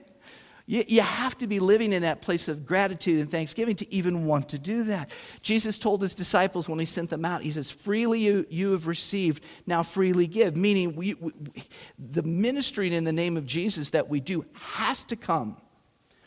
You, 0.69 0.85
you 0.87 1.01
have 1.01 1.39
to 1.39 1.47
be 1.47 1.61
living 1.61 1.95
in 1.95 2.03
that 2.03 2.21
place 2.21 2.47
of 2.47 2.67
gratitude 2.67 3.23
and 3.23 3.31
thanksgiving 3.31 3.75
to 3.77 3.93
even 3.93 4.27
want 4.27 4.51
to 4.51 4.59
do 4.59 4.85
that. 4.85 5.11
Jesus 5.41 5.79
told 5.79 6.03
his 6.03 6.15
disciples 6.15 6.69
when 6.69 6.79
he 6.79 6.85
sent 6.85 7.09
them 7.09 7.25
out, 7.25 7.41
he 7.41 7.51
says, 7.51 7.71
Freely 7.71 8.21
you, 8.21 8.45
you 8.51 8.73
have 8.73 8.87
received, 8.87 9.43
now 9.67 9.83
freely 9.83 10.27
give. 10.27 10.59
Meaning, 10.59 10.95
we, 10.95 11.15
we, 11.15 11.33
the 11.99 12.23
ministering 12.23 12.93
in 12.93 13.05
the 13.05 13.15
name 13.15 13.39
of 13.39 13.47
Jesus 13.47 13.89
that 13.91 14.11
we 14.11 14.21
do 14.21 14.45
has 14.53 15.05
to 15.05 15.17
come 15.17 15.57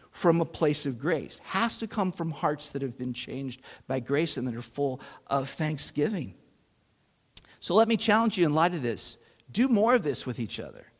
from 0.09 0.41
a 0.41 0.45
place 0.45 0.87
of 0.87 0.97
grace, 0.97 1.39
has 1.43 1.77
to 1.77 1.85
come 1.85 2.11
from 2.11 2.31
hearts 2.31 2.71
that 2.71 2.81
have 2.81 2.97
been 2.97 3.13
changed 3.13 3.61
by 3.85 3.99
grace 3.99 4.37
and 4.37 4.47
that 4.47 4.55
are 4.55 4.61
full 4.63 4.99
of 5.27 5.49
thanksgiving. 5.49 6.33
So 7.59 7.75
let 7.75 7.87
me 7.87 7.95
challenge 7.95 8.39
you 8.39 8.47
in 8.47 8.55
light 8.55 8.73
of 8.73 8.81
this 8.81 9.17
do 9.51 9.67
more 9.67 9.93
of 9.93 10.01
this 10.01 10.25
with 10.25 10.39
each 10.39 10.59
other. 10.59 10.90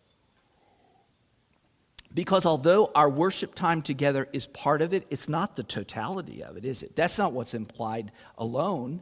Because 2.14 2.46
although 2.46 2.92
our 2.94 3.10
worship 3.10 3.56
time 3.56 3.82
together 3.82 4.28
is 4.34 4.48
part 4.48 4.82
of 4.82 4.94
it, 4.94 5.08
it's 5.10 5.30
not 5.30 5.56
the 5.56 5.64
totality 5.64 6.44
of 6.44 6.58
it, 6.58 6.66
is 6.66 6.84
it? 6.84 6.96
That's 6.96 7.18
not 7.18 7.32
what's 7.32 7.54
implied 7.54 8.12
alone. 8.38 9.02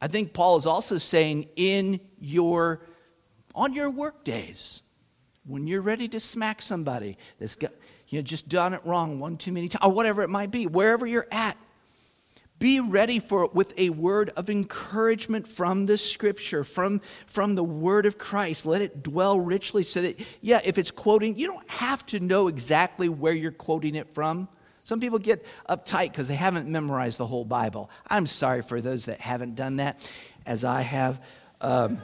I 0.00 0.08
think 0.08 0.32
Paul 0.32 0.56
is 0.56 0.66
also 0.66 0.98
saying 0.98 1.48
in 1.56 2.00
your 2.20 2.82
on 3.54 3.72
your 3.72 3.90
work 3.90 4.22
days, 4.22 4.82
when 5.44 5.66
you're 5.66 5.82
ready 5.82 6.06
to 6.08 6.20
smack 6.20 6.62
somebody 6.62 7.16
that's 7.40 7.56
got, 7.56 7.72
you 8.08 8.18
know, 8.18 8.22
just 8.22 8.48
done 8.48 8.74
it 8.74 8.80
wrong 8.84 9.18
one 9.18 9.36
too 9.36 9.50
many 9.50 9.68
times, 9.68 9.84
or 9.84 9.90
whatever 9.90 10.22
it 10.22 10.28
might 10.28 10.50
be, 10.50 10.66
wherever 10.66 11.06
you're 11.06 11.26
at, 11.32 11.56
be 12.58 12.80
ready 12.80 13.18
for 13.18 13.44
it 13.44 13.54
with 13.54 13.72
a 13.76 13.90
word 13.90 14.30
of 14.36 14.50
encouragement 14.50 15.46
from 15.46 15.86
the 15.86 15.96
scripture, 15.96 16.64
from, 16.64 17.00
from 17.26 17.54
the 17.54 17.64
word 17.64 18.06
of 18.06 18.18
Christ. 18.18 18.66
Let 18.66 18.82
it 18.82 19.02
dwell 19.02 19.38
richly 19.38 19.82
so 19.82 20.02
that, 20.02 20.20
yeah, 20.40 20.60
if 20.64 20.78
it's 20.78 20.90
quoting, 20.90 21.38
you 21.38 21.46
don't 21.46 21.68
have 21.70 22.04
to 22.06 22.20
know 22.20 22.48
exactly 22.48 23.08
where 23.08 23.32
you're 23.32 23.52
quoting 23.52 23.94
it 23.94 24.12
from. 24.12 24.48
Some 24.84 25.00
people 25.00 25.18
get 25.18 25.44
uptight 25.68 26.10
because 26.12 26.28
they 26.28 26.34
haven't 26.34 26.66
memorized 26.66 27.18
the 27.18 27.26
whole 27.26 27.44
Bible. 27.44 27.90
I'm 28.08 28.26
sorry 28.26 28.62
for 28.62 28.80
those 28.80 29.04
that 29.04 29.20
haven't 29.20 29.54
done 29.54 29.76
that, 29.76 30.00
as 30.46 30.64
I 30.64 30.80
have. 30.80 31.22
Um, 31.60 32.00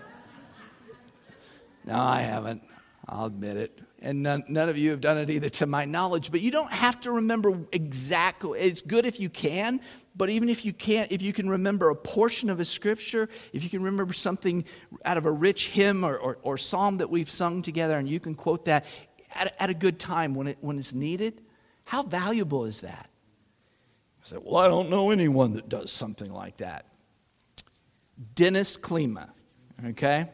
no, 1.84 1.98
I 1.98 2.20
haven't. 2.20 2.62
I'll 3.08 3.26
admit 3.26 3.56
it. 3.56 3.80
And 4.04 4.22
none, 4.22 4.44
none 4.48 4.68
of 4.68 4.76
you 4.76 4.90
have 4.90 5.00
done 5.00 5.16
it 5.16 5.30
either, 5.30 5.48
to 5.48 5.66
my 5.66 5.86
knowledge. 5.86 6.30
But 6.30 6.42
you 6.42 6.50
don't 6.50 6.70
have 6.70 7.00
to 7.00 7.10
remember 7.10 7.58
exactly. 7.72 8.60
It's 8.60 8.82
good 8.82 9.06
if 9.06 9.18
you 9.18 9.30
can, 9.30 9.80
but 10.14 10.28
even 10.28 10.50
if 10.50 10.62
you 10.62 10.74
can't, 10.74 11.10
if 11.10 11.22
you 11.22 11.32
can 11.32 11.48
remember 11.48 11.88
a 11.88 11.96
portion 11.96 12.50
of 12.50 12.60
a 12.60 12.66
scripture, 12.66 13.30
if 13.54 13.64
you 13.64 13.70
can 13.70 13.82
remember 13.82 14.12
something 14.12 14.66
out 15.06 15.16
of 15.16 15.24
a 15.24 15.30
rich 15.30 15.68
hymn 15.68 16.04
or, 16.04 16.18
or, 16.18 16.36
or 16.42 16.58
psalm 16.58 16.98
that 16.98 17.08
we've 17.08 17.30
sung 17.30 17.62
together, 17.62 17.96
and 17.96 18.06
you 18.06 18.20
can 18.20 18.34
quote 18.34 18.66
that 18.66 18.84
at, 19.34 19.56
at 19.58 19.70
a 19.70 19.74
good 19.74 19.98
time 19.98 20.34
when, 20.34 20.48
it, 20.48 20.58
when 20.60 20.76
it's 20.76 20.92
needed, 20.92 21.40
how 21.84 22.02
valuable 22.02 22.66
is 22.66 22.82
that? 22.82 23.08
I 24.20 24.28
said, 24.28 24.40
Well, 24.44 24.58
I 24.58 24.68
don't 24.68 24.90
know 24.90 25.12
anyone 25.12 25.54
that 25.54 25.70
does 25.70 25.90
something 25.90 26.30
like 26.30 26.58
that. 26.58 26.84
Dennis 28.34 28.76
Klima, 28.76 29.30
okay? 29.82 30.28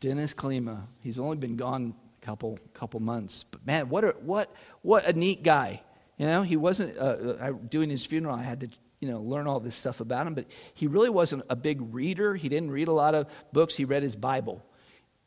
Dennis 0.00 0.34
Klima. 0.34 0.80
He's 1.00 1.20
only 1.20 1.36
been 1.36 1.54
gone 1.54 1.94
couple, 2.22 2.58
couple 2.72 3.00
months. 3.00 3.44
But 3.44 3.66
man, 3.66 3.88
what 3.88 4.04
a, 4.04 4.14
what, 4.20 4.54
what 4.80 5.06
a 5.06 5.12
neat 5.12 5.42
guy. 5.42 5.82
You 6.16 6.26
know, 6.26 6.42
he 6.42 6.56
wasn't 6.56 6.96
uh, 6.96 7.34
uh 7.40 7.52
doing 7.68 7.90
his 7.90 8.06
funeral. 8.06 8.34
I 8.34 8.42
had 8.42 8.60
to, 8.60 8.68
you 9.00 9.08
know, 9.08 9.20
learn 9.20 9.46
all 9.46 9.60
this 9.60 9.74
stuff 9.74 10.00
about 10.00 10.26
him. 10.26 10.34
But 10.34 10.46
he 10.74 10.86
really 10.86 11.10
wasn't 11.10 11.42
a 11.50 11.56
big 11.56 11.94
reader. 11.94 12.34
He 12.34 12.48
didn't 12.48 12.70
read 12.70 12.88
a 12.88 12.92
lot 12.92 13.14
of 13.14 13.26
books. 13.52 13.74
He 13.74 13.84
read 13.84 14.02
his 14.02 14.16
Bible, 14.16 14.64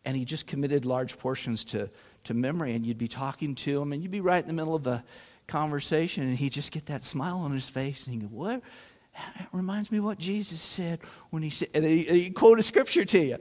and 0.06 0.16
he 0.16 0.26
just 0.26 0.48
committed 0.48 0.86
large 0.86 1.18
portions 1.20 1.64
to 1.66 1.90
to 2.24 2.34
memory. 2.34 2.74
And 2.76 2.86
you'd 2.86 2.98
be 2.98 3.08
talking 3.08 3.56
to 3.56 3.82
him, 3.82 3.92
and 3.92 4.02
you'd 4.02 4.12
be 4.12 4.22
right 4.22 4.42
in 4.42 4.48
the 4.48 4.54
middle 4.54 4.76
of 4.76 4.88
a 4.88 5.04
conversation, 5.48 6.24
and 6.24 6.38
he'd 6.38 6.54
just 6.54 6.72
get 6.72 6.86
that 6.88 7.04
smile 7.04 7.38
on 7.40 7.52
his 7.52 7.68
face, 7.68 8.08
and 8.08 8.14
he'd 8.16 8.30
go, 8.30 8.36
"What?" 8.36 8.62
That 9.16 9.48
reminds 9.52 9.92
me 9.92 10.00
what 10.00 10.18
Jesus 10.18 10.62
said 10.62 11.00
when 11.30 11.42
he 11.42 11.50
said, 11.50 11.70
and 11.74 11.86
he, 11.86 12.04
he 12.04 12.30
quote 12.32 12.60
a 12.60 12.64
scripture 12.64 13.06
to 13.06 13.20
you, 13.20 13.38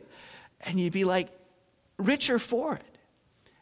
and 0.61 0.79
you'd 0.79 0.93
be 0.93 1.05
like, 1.05 1.29
richer 1.99 2.39
for 2.39 2.77
it. 2.77 2.94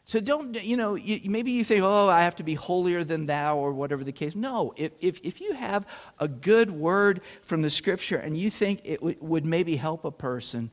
So 0.05 0.19
don't, 0.19 0.61
you 0.61 0.75
know, 0.75 0.95
you, 0.95 1.29
maybe 1.29 1.51
you 1.51 1.63
think, 1.63 1.83
oh, 1.83 2.09
I 2.09 2.23
have 2.23 2.35
to 2.37 2.43
be 2.43 2.55
holier 2.55 3.03
than 3.03 3.25
thou 3.25 3.57
or 3.57 3.71
whatever 3.71 4.03
the 4.03 4.11
case. 4.11 4.35
No, 4.35 4.73
if, 4.75 4.91
if, 4.99 5.19
if 5.23 5.39
you 5.39 5.53
have 5.53 5.85
a 6.19 6.27
good 6.27 6.71
word 6.71 7.21
from 7.41 7.61
the 7.61 7.69
scripture 7.69 8.17
and 8.17 8.37
you 8.37 8.49
think 8.49 8.81
it 8.83 8.97
w- 8.97 9.15
would 9.21 9.45
maybe 9.45 9.77
help 9.77 10.03
a 10.03 10.11
person, 10.11 10.71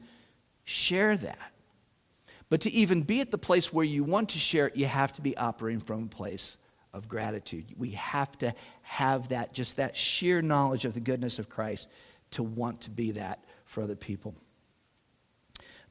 share 0.64 1.16
that. 1.16 1.52
But 2.48 2.62
to 2.62 2.72
even 2.72 3.02
be 3.02 3.20
at 3.20 3.30
the 3.30 3.38
place 3.38 3.72
where 3.72 3.84
you 3.84 4.02
want 4.02 4.30
to 4.30 4.40
share 4.40 4.66
it, 4.66 4.76
you 4.76 4.86
have 4.86 5.12
to 5.12 5.22
be 5.22 5.36
operating 5.36 5.80
from 5.80 6.04
a 6.04 6.08
place 6.08 6.58
of 6.92 7.06
gratitude. 7.06 7.66
We 7.78 7.90
have 7.92 8.36
to 8.38 8.52
have 8.82 9.28
that, 9.28 9.52
just 9.52 9.76
that 9.76 9.96
sheer 9.96 10.42
knowledge 10.42 10.84
of 10.84 10.94
the 10.94 11.00
goodness 11.00 11.38
of 11.38 11.48
Christ 11.48 11.88
to 12.32 12.42
want 12.42 12.80
to 12.82 12.90
be 12.90 13.12
that 13.12 13.44
for 13.64 13.84
other 13.84 13.94
people. 13.94 14.34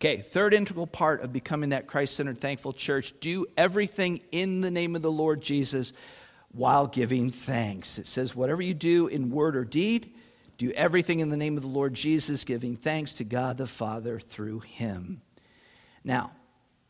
Okay, 0.02 0.22
third 0.22 0.54
integral 0.54 0.88
part 0.88 1.20
of 1.22 1.34
becoming 1.34 1.72
that 1.72 1.86
Christ 1.86 2.16
centered, 2.16 2.38
thankful 2.38 2.72
church 2.72 3.14
do 3.20 3.46
everything 3.58 4.22
in 4.32 4.62
the 4.62 4.72
name 4.72 4.96
of 4.96 5.02
the 5.02 5.12
Lord 5.12 5.42
Jesus 5.42 5.92
while 6.54 6.88
giving 6.88 7.32
thanks. 7.32 8.00
It 8.00 8.08
says, 8.08 8.34
whatever 8.34 8.62
you 8.62 8.74
do 8.74 9.08
in 9.08 9.30
word 9.30 9.58
or 9.58 9.66
deed, 9.66 10.14
do 10.58 10.72
everything 10.72 11.20
in 11.20 11.30
the 11.30 11.36
name 11.36 11.58
of 11.58 11.64
the 11.64 11.70
Lord 11.70 11.94
Jesus, 11.94 12.46
giving 12.46 12.78
thanks 12.78 13.16
to 13.16 13.26
God 13.26 13.58
the 13.58 13.68
Father 13.68 14.22
through 14.22 14.62
him. 14.62 15.22
Now, 16.02 16.32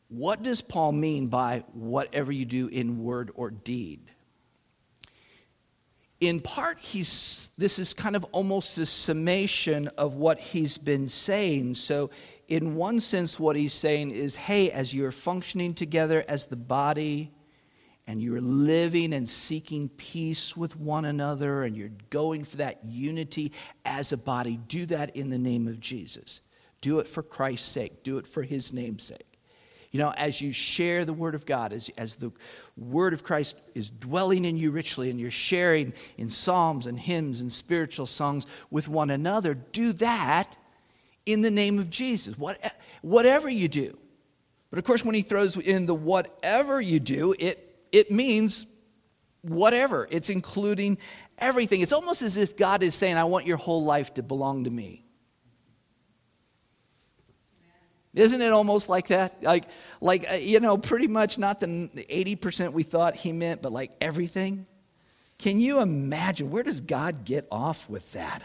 what 0.09 0.43
does 0.43 0.61
Paul 0.61 0.91
mean 0.91 1.27
by 1.27 1.63
whatever 1.73 2.31
you 2.31 2.45
do 2.45 2.67
in 2.67 3.03
word 3.03 3.31
or 3.33 3.49
deed? 3.49 4.01
In 6.19 6.41
part, 6.41 6.77
he's, 6.79 7.49
this 7.57 7.79
is 7.79 7.93
kind 7.93 8.15
of 8.15 8.23
almost 8.25 8.77
a 8.77 8.85
summation 8.85 9.87
of 9.97 10.13
what 10.13 10.37
he's 10.37 10.77
been 10.77 11.07
saying. 11.07 11.75
So 11.75 12.11
in 12.49 12.75
one 12.75 12.99
sense, 12.99 13.39
what 13.39 13.55
he's 13.55 13.73
saying 13.73 14.11
is 14.11 14.35
hey, 14.35 14.71
as 14.71 14.93
you're 14.93 15.11
functioning 15.11 15.73
together 15.73 16.25
as 16.27 16.47
the 16.47 16.55
body, 16.57 17.31
and 18.07 18.23
you're 18.23 18.41
living 18.41 19.13
and 19.13 19.29
seeking 19.29 19.87
peace 19.87 20.57
with 20.57 20.75
one 20.75 21.05
another, 21.05 21.63
and 21.63 21.77
you're 21.77 21.91
going 22.09 22.43
for 22.43 22.57
that 22.57 22.79
unity 22.83 23.51
as 23.85 24.11
a 24.11 24.17
body, 24.17 24.59
do 24.67 24.87
that 24.87 25.15
in 25.15 25.29
the 25.29 25.37
name 25.37 25.67
of 25.67 25.79
Jesus. 25.79 26.41
Do 26.81 26.97
it 26.97 27.07
for 27.07 27.21
Christ's 27.21 27.69
sake, 27.69 28.01
do 28.01 28.17
it 28.17 28.25
for 28.25 28.41
his 28.41 28.73
name's 28.73 29.03
sake. 29.03 29.37
You 29.91 29.99
know, 29.99 30.11
as 30.17 30.41
you 30.41 30.51
share 30.51 31.05
the 31.05 31.13
Word 31.13 31.35
of 31.35 31.45
God, 31.45 31.71
as, 31.71 31.89
as 31.99 32.15
the 32.15 32.31
Word 32.75 33.13
of 33.13 33.23
Christ 33.23 33.57
is 33.75 33.91
dwelling 33.91 34.43
in 34.43 34.57
you 34.57 34.71
richly, 34.71 35.11
and 35.11 35.19
you're 35.19 35.29
sharing 35.29 35.93
in 36.17 36.31
psalms 36.31 36.87
and 36.87 36.99
hymns 36.99 37.41
and 37.41 37.53
spiritual 37.53 38.07
songs 38.07 38.47
with 38.71 38.87
one 38.87 39.11
another, 39.11 39.53
do 39.53 39.93
that 39.93 40.55
in 41.31 41.41
the 41.41 41.51
name 41.51 41.79
of 41.79 41.89
Jesus, 41.89 42.37
what, 42.37 42.59
whatever 43.01 43.49
you 43.49 43.67
do. 43.67 43.97
But 44.69 44.79
of 44.79 44.85
course, 44.85 45.03
when 45.03 45.15
he 45.15 45.21
throws 45.21 45.57
in 45.57 45.85
the 45.85 45.95
whatever 45.95 46.79
you 46.79 46.99
do, 46.99 47.33
it, 47.37 47.77
it 47.91 48.11
means 48.11 48.67
whatever. 49.41 50.07
It's 50.11 50.29
including 50.29 50.97
everything. 51.37 51.81
It's 51.81 51.93
almost 51.93 52.21
as 52.21 52.37
if 52.37 52.55
God 52.55 52.83
is 52.83 52.93
saying, 52.93 53.17
I 53.17 53.23
want 53.23 53.47
your 53.47 53.57
whole 53.57 53.83
life 53.83 54.13
to 54.15 54.23
belong 54.23 54.65
to 54.65 54.69
me. 54.69 55.05
Isn't 58.13 58.41
it 58.41 58.51
almost 58.51 58.89
like 58.89 59.07
that? 59.07 59.43
Like, 59.43 59.65
like 60.01 60.29
uh, 60.29 60.35
you 60.35 60.59
know, 60.59 60.77
pretty 60.77 61.07
much 61.07 61.37
not 61.37 61.59
the 61.59 61.67
80% 61.67 62.73
we 62.73 62.83
thought 62.83 63.15
he 63.15 63.31
meant, 63.31 63.61
but 63.61 63.71
like 63.71 63.91
everything? 64.01 64.65
Can 65.37 65.59
you 65.59 65.79
imagine? 65.79 66.49
Where 66.49 66.63
does 66.63 66.81
God 66.81 67.23
get 67.23 67.47
off 67.51 67.89
with 67.89 68.11
that? 68.11 68.43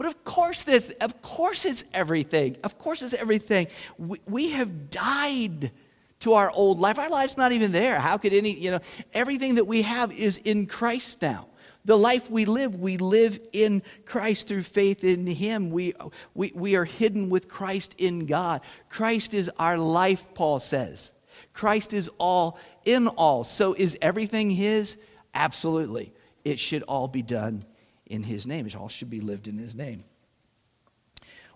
But 0.00 0.06
of 0.06 0.24
course, 0.24 0.62
this, 0.62 0.88
of 1.02 1.20
course, 1.20 1.66
it's 1.66 1.84
everything. 1.92 2.56
Of 2.64 2.78
course, 2.78 3.02
it's 3.02 3.12
everything. 3.12 3.66
We, 3.98 4.18
we 4.26 4.50
have 4.52 4.88
died 4.88 5.72
to 6.20 6.32
our 6.32 6.50
old 6.50 6.80
life. 6.80 6.98
Our 6.98 7.10
life's 7.10 7.36
not 7.36 7.52
even 7.52 7.70
there. 7.70 7.98
How 7.98 8.16
could 8.16 8.32
any, 8.32 8.58
you 8.58 8.70
know, 8.70 8.80
everything 9.12 9.56
that 9.56 9.66
we 9.66 9.82
have 9.82 10.10
is 10.10 10.38
in 10.38 10.64
Christ 10.64 11.20
now. 11.20 11.48
The 11.84 11.98
life 11.98 12.30
we 12.30 12.46
live, 12.46 12.76
we 12.76 12.96
live 12.96 13.40
in 13.52 13.82
Christ 14.06 14.48
through 14.48 14.62
faith 14.62 15.04
in 15.04 15.26
Him. 15.26 15.68
We, 15.68 15.92
we, 16.32 16.50
we 16.54 16.76
are 16.76 16.86
hidden 16.86 17.28
with 17.28 17.50
Christ 17.50 17.94
in 17.98 18.24
God. 18.24 18.62
Christ 18.88 19.34
is 19.34 19.50
our 19.58 19.76
life, 19.76 20.26
Paul 20.32 20.60
says. 20.60 21.12
Christ 21.52 21.92
is 21.92 22.08
all 22.16 22.58
in 22.86 23.06
all. 23.06 23.44
So 23.44 23.74
is 23.74 23.98
everything 24.00 24.48
His? 24.48 24.96
Absolutely. 25.34 26.14
It 26.42 26.58
should 26.58 26.84
all 26.84 27.06
be 27.06 27.20
done 27.20 27.66
in 28.10 28.22
His 28.22 28.46
name. 28.46 28.66
It 28.66 28.76
all 28.76 28.88
should 28.88 29.08
be 29.08 29.20
lived 29.20 29.48
in 29.48 29.56
His 29.56 29.74
name. 29.74 30.04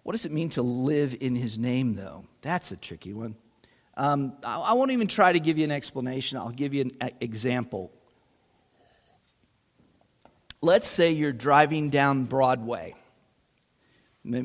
What 0.02 0.12
does 0.12 0.24
it 0.24 0.32
mean 0.32 0.48
to 0.50 0.62
live 0.62 1.14
in 1.20 1.34
His 1.34 1.58
name, 1.58 1.94
though? 1.94 2.24
That's 2.40 2.72
a 2.72 2.76
tricky 2.76 3.12
one. 3.12 3.36
Um, 3.96 4.32
I, 4.44 4.58
I 4.60 4.72
won't 4.72 4.92
even 4.92 5.06
try 5.06 5.32
to 5.32 5.40
give 5.40 5.58
you 5.58 5.64
an 5.64 5.70
explanation. 5.70 6.38
I'll 6.38 6.50
give 6.50 6.72
you 6.72 6.90
an 7.00 7.10
example 7.20 7.92
let's 10.64 10.86
say 10.86 11.12
you're 11.12 11.32
driving 11.32 11.90
down 11.90 12.24
Broadway. 12.24 12.94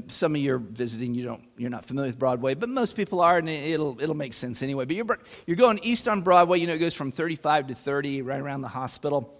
Some 0.09 0.35
of 0.35 0.41
you 0.41 0.55
are 0.55 0.59
visiting, 0.59 1.15
you 1.15 1.23
don't, 1.23 1.41
you're 1.57 1.69
not 1.69 1.85
familiar 1.85 2.09
with 2.09 2.19
Broadway, 2.19 2.53
but 2.53 2.67
most 2.67 2.97
people 2.97 3.21
are, 3.21 3.37
and 3.37 3.47
it'll, 3.47 3.99
it'll 4.01 4.15
make 4.15 4.33
sense 4.33 4.61
anyway. 4.61 4.83
But 4.83 4.97
you're, 4.97 5.19
you're 5.47 5.55
going 5.55 5.79
east 5.83 6.09
on 6.09 6.19
Broadway, 6.19 6.59
you 6.59 6.67
know, 6.67 6.73
it 6.73 6.79
goes 6.79 6.93
from 6.93 7.13
35 7.13 7.67
to 7.67 7.75
30, 7.75 8.21
right 8.23 8.41
around 8.41 8.59
the 8.59 8.67
hospital. 8.67 9.33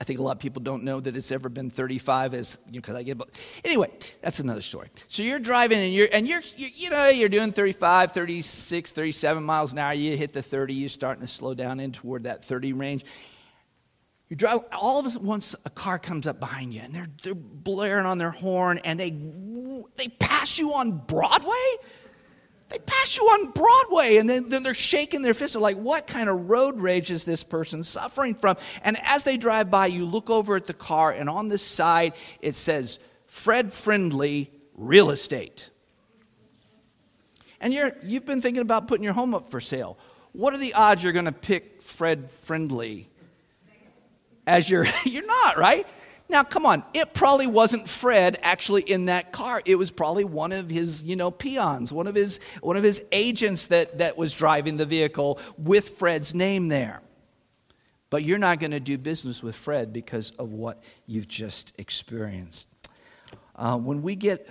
I 0.00 0.04
think 0.04 0.20
a 0.20 0.22
lot 0.22 0.32
of 0.32 0.38
people 0.38 0.62
don't 0.62 0.84
know 0.84 1.00
that 1.00 1.16
it's 1.16 1.32
ever 1.32 1.48
been 1.48 1.70
35 1.70 2.34
as 2.34 2.58
you 2.66 2.74
know, 2.74 2.80
cause 2.80 2.94
I 2.94 3.02
get 3.02 3.18
but 3.18 3.30
anyway 3.64 3.90
that's 4.22 4.38
another 4.38 4.60
story 4.60 4.88
so 5.08 5.22
you're 5.22 5.38
driving 5.38 5.80
and 5.80 5.92
you're 5.92 6.08
and 6.12 6.26
you're 6.28 6.42
you, 6.56 6.68
you, 6.74 6.90
know 6.90 7.08
you're 7.08 7.28
doing 7.28 7.52
35 7.52 8.12
36 8.12 8.92
37 8.92 9.42
miles 9.42 9.72
an 9.72 9.78
hour 9.78 9.92
you 9.92 10.16
hit 10.16 10.32
the 10.32 10.42
30 10.42 10.74
you're 10.74 10.88
starting 10.88 11.22
to 11.22 11.32
slow 11.32 11.52
down 11.54 11.80
in 11.80 11.92
toward 11.92 12.24
that 12.24 12.44
30 12.44 12.72
range 12.74 13.04
you 14.28 14.36
drive, 14.36 14.60
all 14.72 14.98
of 14.98 15.06
a 15.06 15.10
sudden, 15.10 15.26
once 15.26 15.56
a 15.64 15.70
car 15.70 15.98
comes 15.98 16.26
up 16.26 16.38
behind 16.38 16.74
you 16.74 16.82
and 16.82 16.94
they're, 16.94 17.08
they're 17.22 17.34
blaring 17.34 18.04
on 18.04 18.18
their 18.18 18.30
horn 18.30 18.78
and 18.84 19.00
they, 19.00 19.10
they 19.96 20.08
pass 20.08 20.58
you 20.58 20.74
on 20.74 20.92
Broadway? 20.92 21.76
They 22.68 22.78
pass 22.78 23.16
you 23.16 23.24
on 23.24 23.50
Broadway 23.52 24.18
and 24.18 24.28
then, 24.28 24.50
then 24.50 24.62
they're 24.62 24.74
shaking 24.74 25.22
their 25.22 25.32
fists. 25.32 25.54
They're 25.54 25.62
like, 25.62 25.78
what 25.78 26.06
kind 26.06 26.28
of 26.28 26.50
road 26.50 26.78
rage 26.78 27.10
is 27.10 27.24
this 27.24 27.42
person 27.42 27.82
suffering 27.82 28.34
from? 28.34 28.56
And 28.82 28.98
as 29.04 29.22
they 29.22 29.38
drive 29.38 29.70
by, 29.70 29.86
you 29.86 30.04
look 30.04 30.28
over 30.28 30.54
at 30.54 30.66
the 30.66 30.74
car 30.74 31.10
and 31.10 31.30
on 31.30 31.48
the 31.48 31.56
side 31.56 32.12
it 32.40 32.54
says, 32.54 32.98
Fred 33.26 33.72
Friendly 33.72 34.50
Real 34.74 35.10
Estate. 35.10 35.70
And 37.60 37.72
you're, 37.72 37.92
you've 38.02 38.26
been 38.26 38.42
thinking 38.42 38.62
about 38.62 38.86
putting 38.86 39.04
your 39.04 39.14
home 39.14 39.34
up 39.34 39.50
for 39.50 39.60
sale. 39.60 39.98
What 40.32 40.52
are 40.52 40.58
the 40.58 40.74
odds 40.74 41.02
you're 41.02 41.12
going 41.12 41.24
to 41.24 41.32
pick 41.32 41.82
Fred 41.82 42.30
Friendly 42.30 43.08
as 44.46 44.68
you're 44.68 44.86
you're 45.04 45.26
not, 45.26 45.56
right? 45.56 45.86
Now, 46.30 46.42
come 46.42 46.66
on. 46.66 46.84
It 46.92 47.14
probably 47.14 47.46
wasn't 47.46 47.88
Fred 47.88 48.38
actually 48.42 48.82
in 48.82 49.06
that 49.06 49.32
car. 49.32 49.62
It 49.64 49.76
was 49.76 49.90
probably 49.90 50.24
one 50.24 50.52
of 50.52 50.68
his, 50.68 51.02
you 51.02 51.16
know, 51.16 51.30
peons, 51.30 51.92
one 51.92 52.06
of 52.06 52.14
his 52.14 52.38
one 52.60 52.76
of 52.76 52.82
his 52.82 53.02
agents 53.12 53.68
that 53.68 53.98
that 53.98 54.18
was 54.18 54.32
driving 54.34 54.76
the 54.76 54.86
vehicle 54.86 55.38
with 55.56 55.90
Fred's 55.90 56.34
name 56.34 56.68
there. 56.68 57.00
But 58.10 58.24
you're 58.24 58.38
not 58.38 58.58
going 58.58 58.70
to 58.72 58.80
do 58.80 58.98
business 58.98 59.42
with 59.42 59.54
Fred 59.54 59.92
because 59.92 60.30
of 60.32 60.52
what 60.52 60.82
you've 61.06 61.28
just 61.28 61.72
experienced. 61.78 62.68
Uh, 63.56 63.78
when 63.78 64.02
we 64.02 64.14
get 64.14 64.48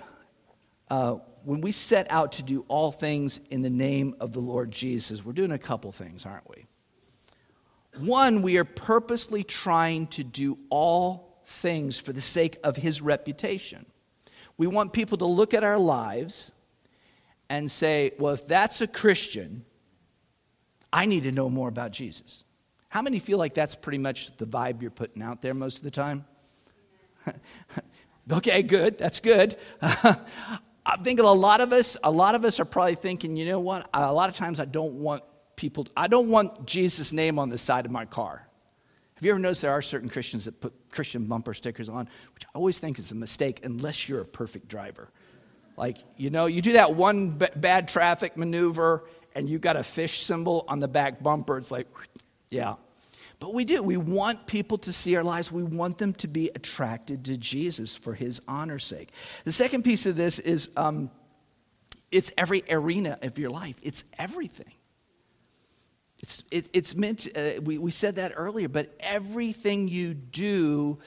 uh, 0.90 1.16
when 1.44 1.60
we 1.60 1.70
set 1.70 2.10
out 2.10 2.32
to 2.32 2.42
do 2.42 2.64
all 2.68 2.90
things 2.90 3.40
in 3.50 3.62
the 3.62 3.70
name 3.70 4.16
of 4.20 4.32
the 4.32 4.40
Lord 4.40 4.72
Jesus, 4.72 5.24
we're 5.24 5.32
doing 5.32 5.52
a 5.52 5.58
couple 5.58 5.92
things, 5.92 6.26
aren't 6.26 6.48
we? 6.50 6.66
One, 7.98 8.42
we 8.42 8.58
are 8.58 8.64
purposely 8.64 9.44
trying 9.44 10.08
to 10.08 10.24
do 10.24 10.58
all 10.70 11.27
things 11.48 11.98
for 11.98 12.12
the 12.12 12.20
sake 12.20 12.58
of 12.62 12.76
his 12.76 13.00
reputation. 13.00 13.86
We 14.56 14.66
want 14.66 14.92
people 14.92 15.18
to 15.18 15.26
look 15.26 15.54
at 15.54 15.64
our 15.64 15.78
lives 15.78 16.52
and 17.48 17.70
say, 17.70 18.12
well, 18.18 18.34
if 18.34 18.46
that's 18.46 18.80
a 18.80 18.86
Christian, 18.86 19.64
I 20.92 21.06
need 21.06 21.22
to 21.24 21.32
know 21.32 21.48
more 21.48 21.68
about 21.68 21.92
Jesus. 21.92 22.44
How 22.88 23.02
many 23.02 23.18
feel 23.18 23.38
like 23.38 23.54
that's 23.54 23.74
pretty 23.74 23.98
much 23.98 24.36
the 24.36 24.46
vibe 24.46 24.82
you're 24.82 24.90
putting 24.90 25.22
out 25.22 25.42
there 25.42 25.54
most 25.54 25.78
of 25.78 25.84
the 25.84 25.90
time? 25.90 26.24
okay, 28.32 28.62
good. 28.62 28.98
That's 28.98 29.20
good. 29.20 29.56
I'm 29.80 31.04
thinking 31.04 31.24
a 31.24 31.32
lot 31.32 31.60
of 31.60 31.72
us, 31.72 31.96
a 32.02 32.10
lot 32.10 32.34
of 32.34 32.44
us 32.44 32.60
are 32.60 32.64
probably 32.64 32.94
thinking, 32.94 33.36
you 33.36 33.46
know 33.46 33.60
what? 33.60 33.88
A 33.92 34.12
lot 34.12 34.30
of 34.30 34.36
times 34.36 34.58
I 34.58 34.64
don't 34.64 34.94
want 34.94 35.22
people, 35.56 35.86
I 35.96 36.08
don't 36.08 36.30
want 36.30 36.66
Jesus' 36.66 37.12
name 37.12 37.38
on 37.38 37.48
the 37.50 37.58
side 37.58 37.84
of 37.84 37.90
my 37.90 38.06
car. 38.06 38.47
Have 39.18 39.24
you 39.24 39.32
ever 39.32 39.40
noticed 39.40 39.62
there 39.62 39.72
are 39.72 39.82
certain 39.82 40.08
Christians 40.08 40.44
that 40.44 40.60
put 40.60 40.72
Christian 40.92 41.24
bumper 41.24 41.52
stickers 41.52 41.88
on, 41.88 42.08
which 42.36 42.44
I 42.44 42.50
always 42.54 42.78
think 42.78 43.00
is 43.00 43.10
a 43.10 43.16
mistake 43.16 43.64
unless 43.64 44.08
you're 44.08 44.20
a 44.20 44.24
perfect 44.24 44.68
driver. 44.68 45.10
Like, 45.76 45.98
you 46.16 46.30
know, 46.30 46.46
you 46.46 46.62
do 46.62 46.74
that 46.74 46.94
one 46.94 47.30
b- 47.30 47.48
bad 47.56 47.88
traffic 47.88 48.36
maneuver 48.36 49.08
and 49.34 49.48
you 49.48 49.58
got 49.58 49.74
a 49.74 49.82
fish 49.82 50.20
symbol 50.20 50.64
on 50.68 50.78
the 50.78 50.86
back 50.86 51.20
bumper. 51.20 51.58
It's 51.58 51.72
like, 51.72 51.88
yeah. 52.50 52.76
But 53.40 53.54
we 53.54 53.64
do. 53.64 53.82
We 53.82 53.96
want 53.96 54.46
people 54.46 54.78
to 54.78 54.92
see 54.92 55.16
our 55.16 55.24
lives. 55.24 55.50
We 55.50 55.64
want 55.64 55.98
them 55.98 56.12
to 56.14 56.28
be 56.28 56.52
attracted 56.54 57.24
to 57.24 57.36
Jesus 57.36 57.96
for 57.96 58.14
his 58.14 58.40
honor's 58.46 58.84
sake. 58.84 59.08
The 59.42 59.50
second 59.50 59.82
piece 59.82 60.06
of 60.06 60.14
this 60.14 60.38
is 60.38 60.68
um, 60.76 61.10
it's 62.12 62.30
every 62.38 62.62
arena 62.70 63.18
of 63.22 63.36
your 63.36 63.50
life, 63.50 63.74
it's 63.82 64.04
everything. 64.16 64.74
It's, 66.18 66.42
it, 66.50 66.68
it's 66.72 66.96
meant, 66.96 67.28
uh, 67.36 67.60
we, 67.62 67.78
we 67.78 67.90
said 67.90 68.16
that 68.16 68.32
earlier, 68.34 68.68
but 68.68 68.94
everything 68.98 69.88
you 69.88 70.14
do 70.14 70.98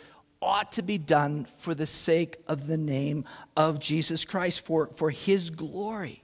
ought 0.42 0.72
to 0.74 0.82
be 0.82 0.98
done 0.98 1.48
for 1.60 1.76
the 1.76 1.86
sake 1.86 2.38
of 2.48 2.68
the 2.68 2.78
name 2.78 3.26
of 3.56 3.80
Jesus 3.80 4.26
Christ, 4.26 4.62
for, 4.62 4.88
for 4.96 5.10
his 5.10 5.50
glory. 5.50 6.24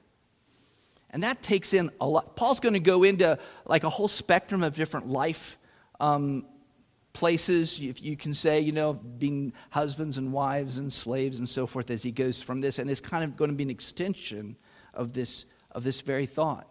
And 1.10 1.23
that 1.23 1.41
takes 1.41 1.73
in 1.73 1.91
a 2.02 2.08
lot. 2.08 2.36
Paul's 2.36 2.60
going 2.60 2.73
to 2.73 2.80
go 2.80 3.04
into 3.04 3.38
like 3.65 3.84
a 3.84 3.89
whole 3.89 4.08
spectrum 4.08 4.63
of 4.63 4.76
different 4.76 5.08
life 5.08 5.58
um, 6.00 6.45
places. 7.13 7.80
You, 7.80 7.93
you 7.97 8.17
can 8.17 8.34
say, 8.34 8.60
you 8.60 8.71
know, 8.71 8.93
being 8.93 9.54
husbands 9.69 10.17
and 10.17 10.34
wives 10.34 10.78
and 10.78 10.91
slaves 10.91 11.39
and 11.39 11.47
so 11.47 11.67
forth 11.67 11.89
as 11.89 12.04
he 12.04 12.12
goes 12.12 12.41
from 12.41 12.62
this. 12.62 12.80
And 12.80 12.89
it's 12.89 13.02
kind 13.02 13.23
of 13.23 13.38
going 13.38 13.50
to 13.50 13.56
be 13.56 13.63
an 13.63 13.69
extension 13.69 14.58
of 14.93 15.13
this, 15.13 15.45
of 15.71 15.84
this 15.84 16.02
very 16.02 16.26
thought. 16.26 16.67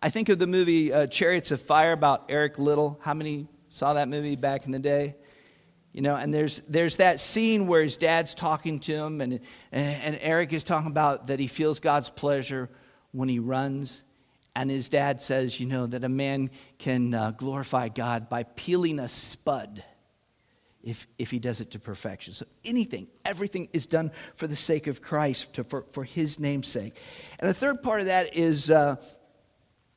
I 0.00 0.10
think 0.10 0.28
of 0.28 0.38
the 0.38 0.46
movie 0.46 0.92
uh, 0.92 1.06
Chariots 1.06 1.50
of 1.50 1.60
Fire 1.60 1.92
about 1.92 2.26
Eric 2.28 2.58
Liddell. 2.58 2.98
How 3.02 3.14
many 3.14 3.48
saw 3.70 3.94
that 3.94 4.08
movie 4.08 4.36
back 4.36 4.66
in 4.66 4.72
the 4.72 4.78
day? 4.78 5.16
You 5.92 6.00
know, 6.00 6.16
and 6.16 6.32
there's, 6.32 6.60
there's 6.68 6.96
that 6.96 7.20
scene 7.20 7.66
where 7.66 7.82
his 7.82 7.96
dad's 7.96 8.34
talking 8.34 8.78
to 8.80 8.94
him, 8.94 9.20
and, 9.20 9.40
and 9.70 10.18
Eric 10.22 10.52
is 10.52 10.64
talking 10.64 10.90
about 10.90 11.26
that 11.26 11.38
he 11.38 11.46
feels 11.46 11.80
God's 11.80 12.08
pleasure 12.08 12.70
when 13.12 13.28
he 13.28 13.38
runs. 13.38 14.02
And 14.54 14.70
his 14.70 14.88
dad 14.88 15.22
says, 15.22 15.58
you 15.58 15.66
know, 15.66 15.86
that 15.86 16.04
a 16.04 16.08
man 16.08 16.50
can 16.78 17.14
uh, 17.14 17.30
glorify 17.32 17.88
God 17.88 18.28
by 18.28 18.42
peeling 18.42 18.98
a 18.98 19.08
spud 19.08 19.82
if, 20.82 21.06
if 21.18 21.30
he 21.30 21.38
does 21.38 21.60
it 21.60 21.70
to 21.70 21.78
perfection. 21.78 22.34
So 22.34 22.46
anything, 22.64 23.08
everything 23.24 23.68
is 23.72 23.86
done 23.86 24.12
for 24.34 24.46
the 24.46 24.56
sake 24.56 24.86
of 24.88 25.00
Christ, 25.00 25.54
to, 25.54 25.64
for, 25.64 25.84
for 25.92 26.04
his 26.04 26.40
name's 26.40 26.68
sake. 26.68 26.96
And 27.38 27.48
the 27.48 27.54
third 27.54 27.82
part 27.82 28.00
of 28.00 28.06
that 28.06 28.36
is 28.36 28.70
uh, 28.70 28.96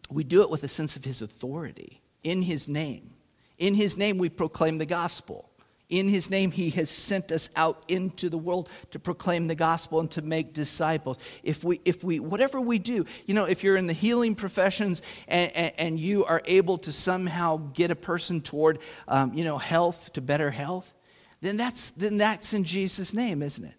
we 0.10 0.24
do 0.24 0.41
it 0.41 0.50
with 0.50 0.63
a 0.63 0.68
sense 0.68 0.96
of 0.96 1.06
his 1.06 1.22
authority 1.22 2.02
in 2.24 2.41
his 2.41 2.68
name. 2.68 3.12
In 3.58 3.74
his 3.74 3.98
name, 3.98 4.18
we 4.18 4.30
proclaim 4.30 4.78
the 4.78 4.86
gospel. 4.86 5.50
In 5.88 6.10
his 6.10 6.32
name, 6.32 6.50
he 6.50 6.72
has 6.72 6.89
sent 6.89 7.32
us 7.32 7.50
out 7.56 7.86
into 7.88 8.28
the 8.28 8.39
world 8.39 8.70
to 8.89 8.98
proclaim 8.98 9.48
the 9.48 9.56
gospel 9.56 10.00
and 10.00 10.10
to 10.12 10.24
make 10.24 10.54
disciples. 10.54 11.20
If 11.44 11.63
we, 11.63 11.80
if 11.86 12.04
we, 12.04 12.20
whatever 12.20 12.60
we 12.60 12.80
do, 12.80 13.06
you 13.28 13.36
know, 13.36 13.46
if 13.46 13.63
you're 13.63 13.78
in 13.78 13.86
the 13.86 13.94
healing 13.94 14.34
professions 14.34 15.04
and, 15.28 15.52
and, 15.56 15.74
and 15.78 16.00
you 16.00 16.26
are 16.26 16.41
able 16.46 16.80
to 16.80 16.91
somehow 16.91 17.58
get 17.74 17.91
a 17.91 17.96
person 17.96 18.41
toward, 18.41 18.80
um, 19.08 19.36
you 19.36 19.44
know, 19.44 19.60
health, 19.60 20.12
to 20.13 20.22
better 20.22 20.50
health, 20.50 20.91
then 21.41 21.56
that's, 21.56 21.91
then 21.91 22.18
that's 22.18 22.54
in 22.54 22.63
Jesus' 22.63 23.13
name, 23.13 23.44
isn't 23.44 23.65
it? 23.65 23.76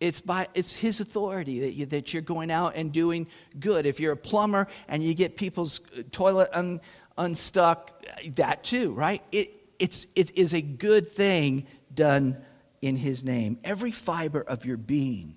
It's, 0.00 0.20
by, 0.20 0.46
it's 0.54 0.76
his 0.76 1.00
authority 1.00 1.60
that, 1.60 1.72
you, 1.72 1.86
that 1.86 2.12
you're 2.12 2.22
going 2.22 2.50
out 2.50 2.76
and 2.76 2.92
doing 2.92 3.26
good. 3.58 3.84
If 3.84 3.98
you're 3.98 4.12
a 4.12 4.16
plumber 4.16 4.68
and 4.86 5.02
you 5.02 5.12
get 5.14 5.36
people's 5.36 5.80
toilet 6.12 6.50
un, 6.52 6.80
unstuck, 7.16 8.04
that 8.36 8.62
too, 8.62 8.92
right? 8.92 9.22
It, 9.32 9.52
it's, 9.78 10.06
it 10.14 10.36
is 10.38 10.54
a 10.54 10.60
good 10.60 11.08
thing 11.08 11.66
done 11.92 12.38
in 12.80 12.96
His 12.96 13.24
name. 13.24 13.58
Every 13.64 13.90
fiber 13.90 14.40
of 14.40 14.64
your 14.64 14.76
being 14.76 15.36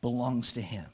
belongs 0.00 0.52
to 0.54 0.62
Him. 0.62 0.86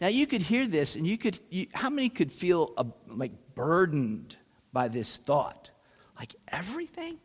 Now, 0.00 0.06
you 0.08 0.26
could 0.26 0.42
hear 0.42 0.68
this, 0.68 0.94
and 0.94 1.04
you 1.04 1.18
could, 1.18 1.40
you, 1.50 1.66
how 1.74 1.90
many 1.90 2.08
could 2.08 2.30
feel 2.30 2.72
uh, 2.76 2.84
like 3.08 3.32
burdened 3.56 4.36
by 4.72 4.86
this 4.86 5.16
thought? 5.16 5.72
Like 6.16 6.36
everything? 6.46 7.18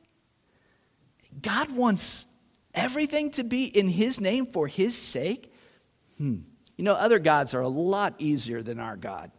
God 1.41 1.71
wants 1.71 2.25
everything 2.73 3.31
to 3.31 3.43
be 3.43 3.65
in 3.65 3.87
His 3.87 4.19
name 4.19 4.45
for 4.45 4.67
His 4.67 4.97
sake? 4.97 5.51
Hmm. 6.17 6.41
You 6.77 6.83
know, 6.83 6.93
other 6.93 7.19
gods 7.19 7.53
are 7.53 7.61
a 7.61 7.67
lot 7.67 8.15
easier 8.17 8.63
than 8.63 8.79
our 8.79 8.97
God. 8.97 9.31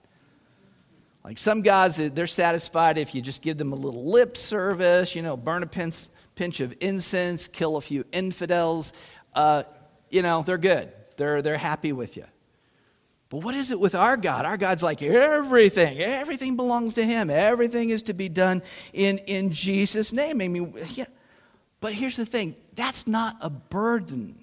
Like 1.24 1.38
some 1.38 1.62
gods, 1.62 1.96
they're 1.96 2.26
satisfied 2.26 2.98
if 2.98 3.14
you 3.14 3.22
just 3.22 3.40
give 3.40 3.56
them 3.56 3.72
a 3.72 3.76
little 3.76 4.04
lip 4.04 4.36
service, 4.36 5.14
you 5.14 5.22
know, 5.22 5.36
burn 5.36 5.62
a 5.62 5.66
pinch, 5.66 6.08
pinch 6.34 6.60
of 6.60 6.74
incense, 6.80 7.48
kill 7.48 7.76
a 7.76 7.80
few 7.80 8.04
infidels. 8.12 8.92
Uh, 9.34 9.62
you 10.10 10.20
know, 10.20 10.42
they're 10.42 10.58
good. 10.58 10.92
They're, 11.16 11.40
they're 11.40 11.56
happy 11.56 11.92
with 11.92 12.16
you. 12.18 12.26
But 13.30 13.38
what 13.38 13.54
is 13.54 13.70
it 13.70 13.80
with 13.80 13.94
our 13.94 14.18
God? 14.18 14.44
Our 14.44 14.58
God's 14.58 14.82
like 14.82 15.02
everything. 15.02 15.98
Everything 15.98 16.56
belongs 16.56 16.94
to 16.94 17.04
Him. 17.04 17.30
Everything 17.30 17.88
is 17.88 18.02
to 18.04 18.14
be 18.14 18.28
done 18.28 18.62
in, 18.92 19.18
in 19.18 19.50
Jesus' 19.50 20.12
name. 20.12 20.42
I 20.42 20.48
mean, 20.48 20.74
yeah. 20.90 21.06
But 21.80 21.92
here's 21.92 22.16
the 22.16 22.26
thing 22.26 22.56
that's 22.74 23.06
not 23.06 23.36
a 23.40 23.50
burden. 23.50 24.36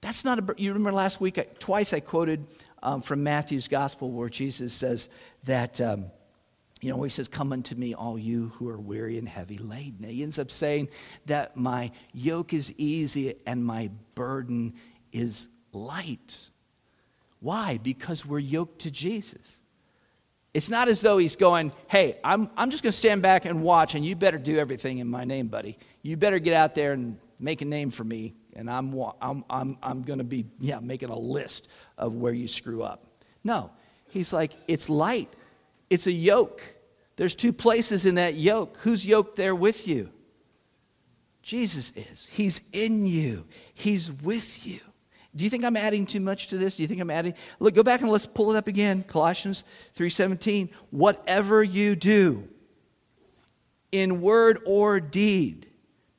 That's 0.00 0.24
not 0.24 0.38
a 0.38 0.54
You 0.56 0.72
remember 0.72 0.92
last 0.92 1.20
week, 1.20 1.38
I, 1.38 1.46
twice 1.58 1.92
I 1.92 2.00
quoted 2.00 2.46
um, 2.82 3.02
from 3.02 3.22
Matthew's 3.22 3.68
gospel 3.68 4.10
where 4.10 4.28
Jesus 4.28 4.72
says 4.72 5.08
that, 5.44 5.80
um, 5.80 6.06
you 6.80 6.90
know, 6.90 7.02
he 7.02 7.10
says, 7.10 7.28
Come 7.28 7.52
unto 7.52 7.74
me, 7.74 7.94
all 7.94 8.18
you 8.18 8.52
who 8.54 8.68
are 8.68 8.78
weary 8.78 9.18
and 9.18 9.28
heavy 9.28 9.58
laden. 9.58 10.04
And 10.04 10.12
He 10.12 10.22
ends 10.22 10.38
up 10.38 10.50
saying 10.50 10.88
that 11.26 11.56
my 11.56 11.90
yoke 12.14 12.54
is 12.54 12.72
easy 12.78 13.34
and 13.46 13.64
my 13.64 13.90
burden 14.14 14.74
is 15.12 15.48
light. 15.72 16.50
Why? 17.40 17.78
Because 17.82 18.24
we're 18.24 18.38
yoked 18.38 18.80
to 18.82 18.90
Jesus. 18.90 19.59
It's 20.52 20.68
not 20.68 20.88
as 20.88 21.00
though 21.00 21.18
he's 21.18 21.36
going, 21.36 21.72
Hey, 21.88 22.18
I'm, 22.24 22.50
I'm 22.56 22.70
just 22.70 22.82
going 22.82 22.92
to 22.92 22.98
stand 22.98 23.22
back 23.22 23.44
and 23.44 23.62
watch, 23.62 23.94
and 23.94 24.04
you 24.04 24.16
better 24.16 24.38
do 24.38 24.58
everything 24.58 24.98
in 24.98 25.06
my 25.08 25.24
name, 25.24 25.48
buddy. 25.48 25.78
You 26.02 26.16
better 26.16 26.38
get 26.38 26.54
out 26.54 26.74
there 26.74 26.92
and 26.92 27.18
make 27.38 27.62
a 27.62 27.64
name 27.64 27.90
for 27.90 28.04
me 28.04 28.34
and 28.56 28.70
I'm, 28.70 28.94
I'm, 29.20 29.44
I'm, 29.48 29.78
I'm 29.82 30.02
going 30.02 30.18
to 30.18 30.24
be 30.24 30.46
yeah, 30.58 30.80
making 30.80 31.10
a 31.10 31.18
list 31.18 31.68
of 31.96 32.14
where 32.14 32.32
you 32.32 32.48
screw 32.48 32.82
up. 32.82 33.04
No, 33.44 33.70
he's 34.08 34.32
like, 34.32 34.52
it's 34.68 34.88
light, 34.88 35.32
it's 35.88 36.06
a 36.06 36.12
yoke. 36.12 36.62
There's 37.16 37.34
two 37.34 37.52
places 37.52 38.06
in 38.06 38.14
that 38.14 38.34
yoke. 38.34 38.78
Who's 38.78 39.04
yoked 39.04 39.36
there 39.36 39.54
with 39.54 39.86
you? 39.86 40.10
Jesus 41.42 41.92
is. 41.96 42.28
He's 42.30 42.60
in 42.72 43.06
you, 43.06 43.46
He's 43.74 44.10
with 44.10 44.66
you. 44.66 44.80
Do 45.34 45.44
you 45.44 45.50
think 45.50 45.64
I'm 45.64 45.76
adding 45.76 46.06
too 46.06 46.20
much 46.20 46.48
to 46.48 46.58
this? 46.58 46.76
Do 46.76 46.82
you 46.82 46.88
think 46.88 47.00
I'm 47.00 47.10
adding? 47.10 47.34
Look, 47.60 47.74
go 47.74 47.82
back 47.82 48.00
and 48.00 48.10
let's 48.10 48.26
pull 48.26 48.50
it 48.50 48.56
up 48.56 48.66
again. 48.66 49.04
Colossians 49.04 49.62
3:17. 49.94 50.70
Whatever 50.90 51.62
you 51.62 51.94
do 51.94 52.48
in 53.92 54.20
word 54.20 54.60
or 54.66 54.98
deed, 54.98 55.66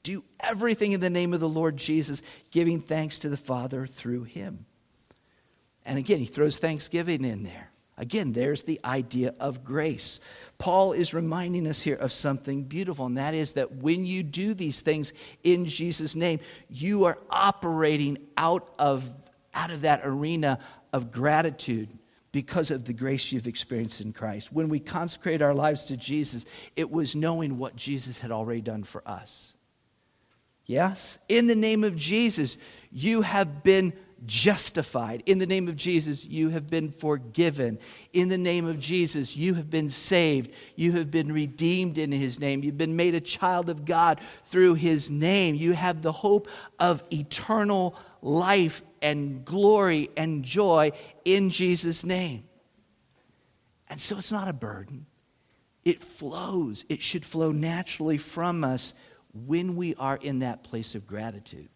do 0.03 0.23
everything 0.39 0.93
in 0.93 0.99
the 0.99 1.09
name 1.09 1.33
of 1.33 1.39
the 1.39 1.49
Lord 1.49 1.77
Jesus, 1.77 2.21
giving 2.51 2.79
thanks 2.79 3.19
to 3.19 3.29
the 3.29 3.37
Father 3.37 3.85
through 3.85 4.23
him. 4.23 4.65
And 5.85 5.97
again, 5.97 6.19
he 6.19 6.25
throws 6.25 6.57
thanksgiving 6.57 7.25
in 7.25 7.43
there. 7.43 7.70
Again, 8.01 8.31
there's 8.31 8.63
the 8.63 8.79
idea 8.83 9.35
of 9.39 9.63
grace. 9.63 10.19
Paul 10.57 10.91
is 10.91 11.13
reminding 11.13 11.67
us 11.67 11.81
here 11.81 11.95
of 11.95 12.11
something 12.11 12.63
beautiful, 12.63 13.05
and 13.05 13.19
that 13.19 13.35
is 13.35 13.53
that 13.53 13.75
when 13.75 14.05
you 14.05 14.23
do 14.23 14.55
these 14.55 14.81
things 14.81 15.13
in 15.43 15.65
Jesus' 15.65 16.15
name, 16.15 16.39
you 16.67 17.05
are 17.05 17.19
operating 17.29 18.17
out 18.35 18.73
of, 18.79 19.07
out 19.53 19.69
of 19.69 19.81
that 19.81 20.01
arena 20.03 20.57
of 20.91 21.11
gratitude 21.11 21.89
because 22.31 22.71
of 22.71 22.85
the 22.85 22.93
grace 22.93 23.31
you've 23.31 23.45
experienced 23.45 24.01
in 24.01 24.13
Christ. 24.13 24.51
When 24.51 24.67
we 24.67 24.79
consecrate 24.79 25.43
our 25.43 25.53
lives 25.53 25.83
to 25.85 25.95
Jesus, 25.95 26.47
it 26.75 26.89
was 26.89 27.15
knowing 27.15 27.59
what 27.59 27.75
Jesus 27.75 28.19
had 28.19 28.31
already 28.31 28.61
done 28.61 28.83
for 28.83 29.07
us. 29.07 29.53
Yes? 30.65 31.19
In 31.29 31.45
the 31.45 31.55
name 31.55 31.83
of 31.83 31.95
Jesus, 31.95 32.57
you 32.91 33.21
have 33.21 33.61
been 33.61 33.93
justified. 34.25 35.23
In 35.25 35.39
the 35.39 35.45
name 35.45 35.67
of 35.67 35.75
Jesus, 35.75 36.23
you 36.23 36.49
have 36.49 36.69
been 36.69 36.91
forgiven. 36.91 37.79
In 38.13 38.29
the 38.29 38.37
name 38.37 38.65
of 38.65 38.79
Jesus, 38.79 39.35
you 39.35 39.55
have 39.55 39.69
been 39.69 39.89
saved. 39.89 40.53
You 40.75 40.93
have 40.93 41.09
been 41.09 41.31
redeemed 41.31 41.97
in 41.97 42.11
His 42.11 42.39
name. 42.39 42.63
You've 42.63 42.77
been 42.77 42.95
made 42.95 43.15
a 43.15 43.21
child 43.21 43.69
of 43.69 43.85
God 43.85 44.19
through 44.45 44.75
His 44.75 45.09
name. 45.09 45.55
You 45.55 45.73
have 45.73 46.01
the 46.01 46.11
hope 46.11 46.47
of 46.79 47.03
eternal 47.11 47.95
life 48.21 48.83
and 49.01 49.43
glory 49.43 50.09
and 50.15 50.43
joy 50.43 50.91
in 51.25 51.49
Jesus' 51.49 52.03
name. 52.03 52.43
And 53.89 53.99
so 53.99 54.17
it's 54.17 54.31
not 54.31 54.47
a 54.47 54.53
burden, 54.53 55.05
it 55.83 56.01
flows. 56.01 56.85
It 56.87 57.01
should 57.01 57.25
flow 57.25 57.51
naturally 57.51 58.17
from 58.17 58.63
us 58.63 58.93
when 59.33 59.75
we 59.75 59.95
are 59.95 60.17
in 60.17 60.39
that 60.39 60.63
place 60.63 60.95
of 60.95 61.07
gratitude, 61.07 61.69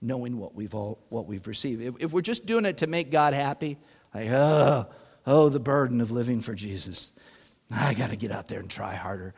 knowing 0.00 0.38
what 0.38 0.54
we've, 0.54 0.74
all, 0.74 0.98
what 1.08 1.26
we've 1.26 1.46
received. 1.46 1.82
If, 1.82 1.94
if 1.98 2.12
we're 2.12 2.20
just 2.20 2.46
doing 2.46 2.64
it 2.64 2.78
to 2.78 2.86
make 2.86 3.10
God 3.10 3.34
happy, 3.34 3.78
like, 4.14 4.28
oh, 4.30 4.86
oh, 5.26 5.48
the 5.48 5.60
burden 5.60 6.00
of 6.00 6.10
living 6.10 6.40
for 6.40 6.54
Jesus. 6.54 7.12
I 7.70 7.94
got 7.94 8.10
to 8.10 8.16
get 8.16 8.30
out 8.30 8.48
there 8.48 8.60
and 8.60 8.70
try 8.70 8.94
harder. 8.94 9.34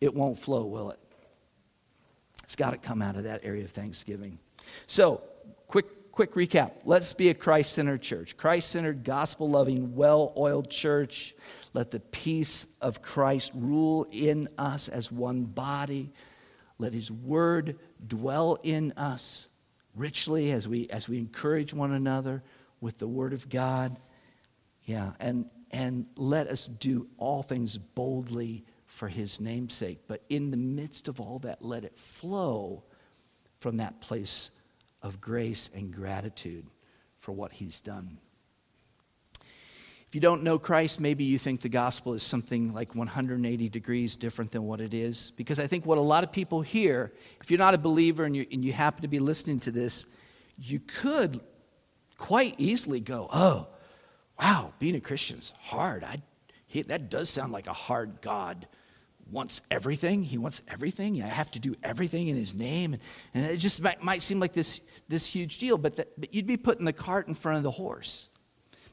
It 0.00 0.14
won't 0.14 0.38
flow, 0.38 0.64
will 0.64 0.90
it? 0.90 0.98
It's 2.42 2.56
got 2.56 2.70
to 2.70 2.78
come 2.78 3.02
out 3.02 3.16
of 3.16 3.24
that 3.24 3.42
area 3.44 3.64
of 3.64 3.70
thanksgiving. 3.70 4.38
So, 4.86 5.22
quick, 5.66 6.10
quick 6.10 6.34
recap. 6.34 6.72
Let's 6.84 7.12
be 7.12 7.28
a 7.28 7.34
Christ 7.34 7.72
centered 7.72 8.00
church, 8.02 8.36
Christ 8.36 8.70
centered, 8.70 9.04
gospel 9.04 9.50
loving, 9.50 9.94
well 9.94 10.32
oiled 10.36 10.70
church. 10.70 11.34
Let 11.74 11.90
the 11.90 12.00
peace 12.00 12.66
of 12.80 13.02
Christ 13.02 13.52
rule 13.54 14.06
in 14.10 14.48
us 14.56 14.88
as 14.88 15.12
one 15.12 15.44
body. 15.44 16.12
Let 16.78 16.94
his 16.94 17.12
word 17.12 17.78
dwell 18.04 18.58
in 18.62 18.92
us 18.92 19.49
richly 19.94 20.52
as 20.52 20.66
we, 20.66 20.88
as 20.88 21.08
we 21.08 21.18
encourage 21.18 21.74
one 21.74 21.92
another 21.92 22.42
with 22.80 22.98
the 22.98 23.08
word 23.08 23.32
of 23.32 23.48
God. 23.48 23.98
Yeah, 24.84 25.12
and, 25.20 25.46
and 25.70 26.06
let 26.16 26.48
us 26.48 26.66
do 26.66 27.08
all 27.18 27.42
things 27.42 27.76
boldly 27.78 28.64
for 28.86 29.08
his 29.08 29.40
namesake. 29.40 30.00
But 30.06 30.22
in 30.28 30.50
the 30.50 30.56
midst 30.56 31.08
of 31.08 31.20
all 31.20 31.38
that, 31.40 31.64
let 31.64 31.84
it 31.84 31.98
flow 31.98 32.82
from 33.58 33.76
that 33.76 34.00
place 34.00 34.50
of 35.02 35.20
grace 35.20 35.70
and 35.74 35.92
gratitude 35.92 36.66
for 37.18 37.32
what 37.32 37.52
he's 37.52 37.80
done. 37.80 38.18
If 40.10 40.16
you 40.16 40.20
don't 40.20 40.42
know 40.42 40.58
Christ, 40.58 40.98
maybe 40.98 41.22
you 41.22 41.38
think 41.38 41.60
the 41.60 41.68
gospel 41.68 42.14
is 42.14 42.24
something 42.24 42.74
like 42.74 42.96
180 42.96 43.68
degrees 43.68 44.16
different 44.16 44.50
than 44.50 44.64
what 44.64 44.80
it 44.80 44.92
is. 44.92 45.30
Because 45.36 45.60
I 45.60 45.68
think 45.68 45.86
what 45.86 45.98
a 45.98 46.00
lot 46.00 46.24
of 46.24 46.32
people 46.32 46.62
hear, 46.62 47.12
if 47.40 47.48
you're 47.48 47.58
not 47.58 47.74
a 47.74 47.78
believer 47.78 48.24
and 48.24 48.34
you, 48.34 48.44
and 48.50 48.64
you 48.64 48.72
happen 48.72 49.02
to 49.02 49.08
be 49.08 49.20
listening 49.20 49.60
to 49.60 49.70
this, 49.70 50.06
you 50.58 50.80
could 50.80 51.38
quite 52.18 52.56
easily 52.58 52.98
go, 52.98 53.28
oh, 53.32 53.68
wow, 54.36 54.72
being 54.80 54.96
a 54.96 55.00
Christian 55.00 55.38
is 55.38 55.52
hard. 55.60 56.02
I, 56.02 56.20
he, 56.66 56.82
that 56.82 57.08
does 57.08 57.30
sound 57.30 57.52
like 57.52 57.68
a 57.68 57.72
hard 57.72 58.20
God 58.20 58.66
wants 59.30 59.60
everything. 59.70 60.24
He 60.24 60.38
wants 60.38 60.60
everything. 60.66 61.22
I 61.22 61.28
have 61.28 61.52
to 61.52 61.60
do 61.60 61.76
everything 61.84 62.26
in 62.26 62.34
his 62.34 62.52
name. 62.52 62.94
And, 62.94 63.02
and 63.32 63.46
it 63.46 63.58
just 63.58 63.80
might, 63.80 64.02
might 64.02 64.22
seem 64.22 64.40
like 64.40 64.54
this, 64.54 64.80
this 65.08 65.24
huge 65.24 65.58
deal, 65.58 65.78
but, 65.78 65.94
that, 65.94 66.20
but 66.20 66.34
you'd 66.34 66.48
be 66.48 66.56
putting 66.56 66.84
the 66.84 66.92
cart 66.92 67.28
in 67.28 67.36
front 67.36 67.58
of 67.58 67.62
the 67.62 67.70
horse. 67.70 68.28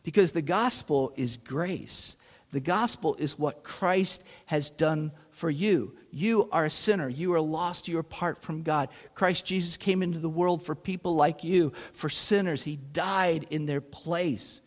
Because 0.08 0.32
the 0.32 0.42
gospel 0.42 1.12
is 1.18 1.36
grace. 1.36 2.16
The 2.54 2.62
gospel 2.62 3.18
is 3.20 3.38
what 3.38 3.66
Christ 3.66 4.24
has 4.46 4.70
done 4.70 5.12
for 5.32 5.50
you. 5.50 5.98
You 6.12 6.48
are 6.54 6.64
a 6.64 6.72
sinner. 6.72 7.10
You 7.10 7.34
are 7.34 7.42
lost. 7.42 7.90
You 7.90 7.98
are 7.98 8.00
apart 8.00 8.42
from 8.42 8.64
God. 8.64 8.88
Christ 9.16 9.46
Jesus 9.46 9.76
came 9.76 10.02
into 10.02 10.20
the 10.20 10.30
world 10.30 10.64
for 10.64 10.76
people 10.76 11.16
like 11.16 11.44
you, 11.44 11.74
for 11.92 12.08
sinners. 12.08 12.64
He 12.64 12.78
died 12.78 13.48
in 13.50 13.66
their 13.66 13.82
place. 13.82 14.62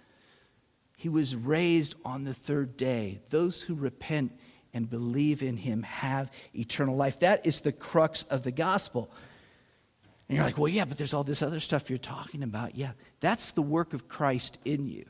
He 0.99 1.09
was 1.09 1.34
raised 1.34 1.95
on 2.05 2.24
the 2.24 2.34
third 2.34 2.76
day. 2.76 3.22
Those 3.30 3.62
who 3.62 3.74
repent 3.74 4.38
and 4.74 4.91
believe 4.91 5.43
in 5.43 5.57
him 5.57 5.84
have 5.84 6.30
eternal 6.55 6.97
life. 6.97 7.20
That 7.20 7.47
is 7.47 7.62
the 7.62 7.72
crux 7.72 8.24
of 8.24 8.43
the 8.43 8.53
gospel. 8.53 9.11
And 10.28 10.36
you're 10.36 10.45
like, 10.45 10.59
well, 10.59 10.68
yeah, 10.68 10.84
but 10.84 10.99
there's 10.99 11.14
all 11.14 11.24
this 11.24 11.41
other 11.41 11.61
stuff 11.61 11.88
you're 11.88 11.99
talking 11.99 12.43
about. 12.43 12.74
Yeah, 12.76 12.91
that's 13.20 13.53
the 13.53 13.62
work 13.62 13.95
of 13.95 14.07
Christ 14.07 14.59
in 14.66 14.86
you. 14.86 15.07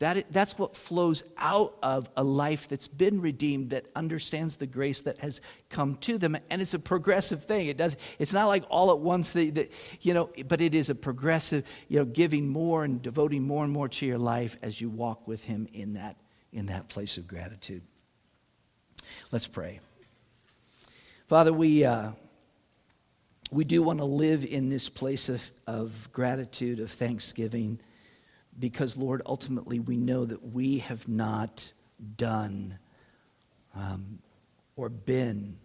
That, 0.00 0.32
that's 0.32 0.56
what 0.56 0.76
flows 0.76 1.24
out 1.36 1.76
of 1.82 2.08
a 2.16 2.22
life 2.22 2.68
that's 2.68 2.86
been 2.86 3.20
redeemed, 3.20 3.70
that 3.70 3.86
understands 3.96 4.56
the 4.56 4.66
grace 4.66 5.00
that 5.00 5.18
has 5.18 5.40
come 5.70 5.96
to 6.02 6.18
them. 6.18 6.36
And 6.50 6.62
it's 6.62 6.74
a 6.74 6.78
progressive 6.78 7.44
thing. 7.44 7.66
It 7.66 7.76
does, 7.76 7.96
it's 8.20 8.32
not 8.32 8.46
like 8.46 8.62
all 8.70 8.92
at 8.92 9.00
once, 9.00 9.32
that, 9.32 9.56
that, 9.56 9.72
you 10.00 10.14
know, 10.14 10.30
but 10.46 10.60
it 10.60 10.72
is 10.72 10.88
a 10.88 10.94
progressive, 10.94 11.64
you 11.88 11.98
know, 11.98 12.04
giving 12.04 12.48
more 12.48 12.84
and 12.84 13.02
devoting 13.02 13.42
more 13.42 13.64
and 13.64 13.72
more 13.72 13.88
to 13.88 14.06
your 14.06 14.18
life 14.18 14.56
as 14.62 14.80
you 14.80 14.88
walk 14.88 15.26
with 15.26 15.42
Him 15.44 15.66
in 15.72 15.94
that, 15.94 16.16
in 16.52 16.66
that 16.66 16.88
place 16.88 17.16
of 17.16 17.26
gratitude. 17.26 17.82
Let's 19.32 19.48
pray. 19.48 19.80
Father, 21.26 21.52
we, 21.52 21.84
uh, 21.84 22.12
we 23.50 23.64
do 23.64 23.82
want 23.82 23.98
to 23.98 24.04
live 24.04 24.44
in 24.44 24.68
this 24.68 24.88
place 24.88 25.28
of, 25.28 25.50
of 25.66 26.08
gratitude, 26.12 26.78
of 26.78 26.90
thanksgiving 26.92 27.80
because, 28.58 28.96
Lord, 28.96 29.22
ultimately 29.26 29.78
we 29.78 29.96
know 29.96 30.24
that 30.24 30.52
we 30.52 30.78
have 30.78 31.06
not 31.08 31.72
done 32.16 32.78
um, 33.74 34.18
or 34.76 34.88
been 34.88 35.58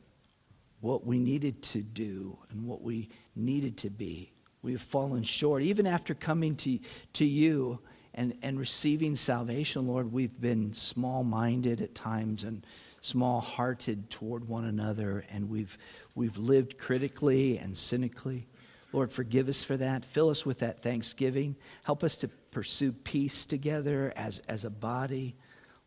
what 0.81 1.05
we 1.05 1.17
needed 1.17 1.61
to 1.61 1.81
do 1.81 2.37
and 2.51 2.65
what 2.67 2.81
we 2.81 3.09
needed 3.35 3.77
to 3.77 3.89
be. 3.89 4.31
We 4.61 4.73
have 4.73 4.81
fallen 4.81 5.23
short. 5.23 5.63
Even 5.63 5.87
after 5.87 6.13
coming 6.13 6.55
to, 6.57 6.79
to 7.13 7.25
you 7.25 7.79
and, 8.13 8.35
and 8.41 8.59
receiving 8.59 9.15
salvation, 9.15 9.87
Lord, 9.87 10.11
we've 10.11 10.39
been 10.39 10.73
small 10.73 11.23
minded 11.23 11.81
at 11.81 11.95
times 11.95 12.43
and 12.43 12.65
small 13.01 13.41
hearted 13.41 14.09
toward 14.09 14.47
one 14.47 14.65
another, 14.65 15.25
and 15.29 15.49
we've, 15.49 15.77
we've 16.15 16.37
lived 16.37 16.77
critically 16.77 17.57
and 17.57 17.77
cynically. 17.77 18.47
Lord, 18.93 19.11
forgive 19.11 19.49
us 19.49 19.63
for 19.63 19.75
that. 19.75 20.05
Fill 20.05 20.29
us 20.29 20.45
with 20.45 20.59
that 20.59 20.81
thanksgiving. 20.81 21.55
Help 21.83 22.03
us 22.03 22.15
to 22.17 22.27
pursue 22.27 22.91
peace 22.91 23.45
together 23.47 24.13
as, 24.15 24.39
as 24.47 24.63
a 24.63 24.69
body. 24.69 25.35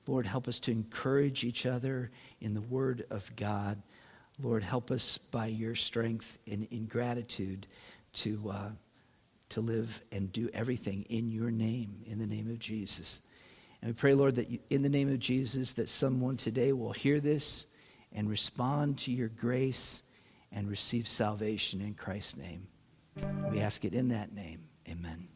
Lord, 0.09 0.27
help 0.27 0.49
us 0.49 0.59
to 0.61 0.73
encourage 0.73 1.45
each 1.45 1.67
other 1.67 2.11
in 2.41 2.53
the 2.53 2.61
Word 2.61 3.07
of 3.11 3.35
God. 3.37 3.81
Lord, 4.43 4.65
help 4.65 4.91
us 4.91 5.19
by 5.19 5.47
your 5.47 5.77
strength 5.77 6.37
and 6.51 6.67
in 6.73 6.87
gratitude 6.87 7.69
to, 8.15 8.51
uh, 8.51 8.71
to 9.51 9.61
live 9.61 10.03
and 10.11 10.33
do 10.33 10.51
everything 10.53 11.07
in 11.09 11.31
your 11.31 11.53
name, 11.53 12.03
in 12.07 12.19
the 12.19 12.27
name 12.27 12.51
of 12.51 12.59
Jesus. 12.59 13.23
And 13.81 13.91
we 13.91 13.95
pray, 13.95 14.15
Lord, 14.15 14.35
that 14.35 14.51
you, 14.51 14.59
in 14.69 14.83
the 14.83 14.89
name 14.89 15.13
of 15.13 15.21
Jesus, 15.21 15.75
that 15.75 15.89
someone 15.89 16.37
today 16.37 16.73
will 16.73 16.93
hear 16.93 17.21
this 17.21 17.67
and 18.13 18.29
respond 18.29 18.99
to 18.99 19.13
your 19.13 19.29
grace 19.29 20.03
and 20.51 20.69
receive 20.69 21.07
salvation 21.07 21.81
in 21.81 21.95
Christ's 21.95 22.37
name. 22.37 22.67
We 23.51 23.61
ask 23.61 23.85
it 23.85 23.95
in 23.95 24.09
that 24.09 24.33
name. 24.33 24.69
Amen. 24.89 25.29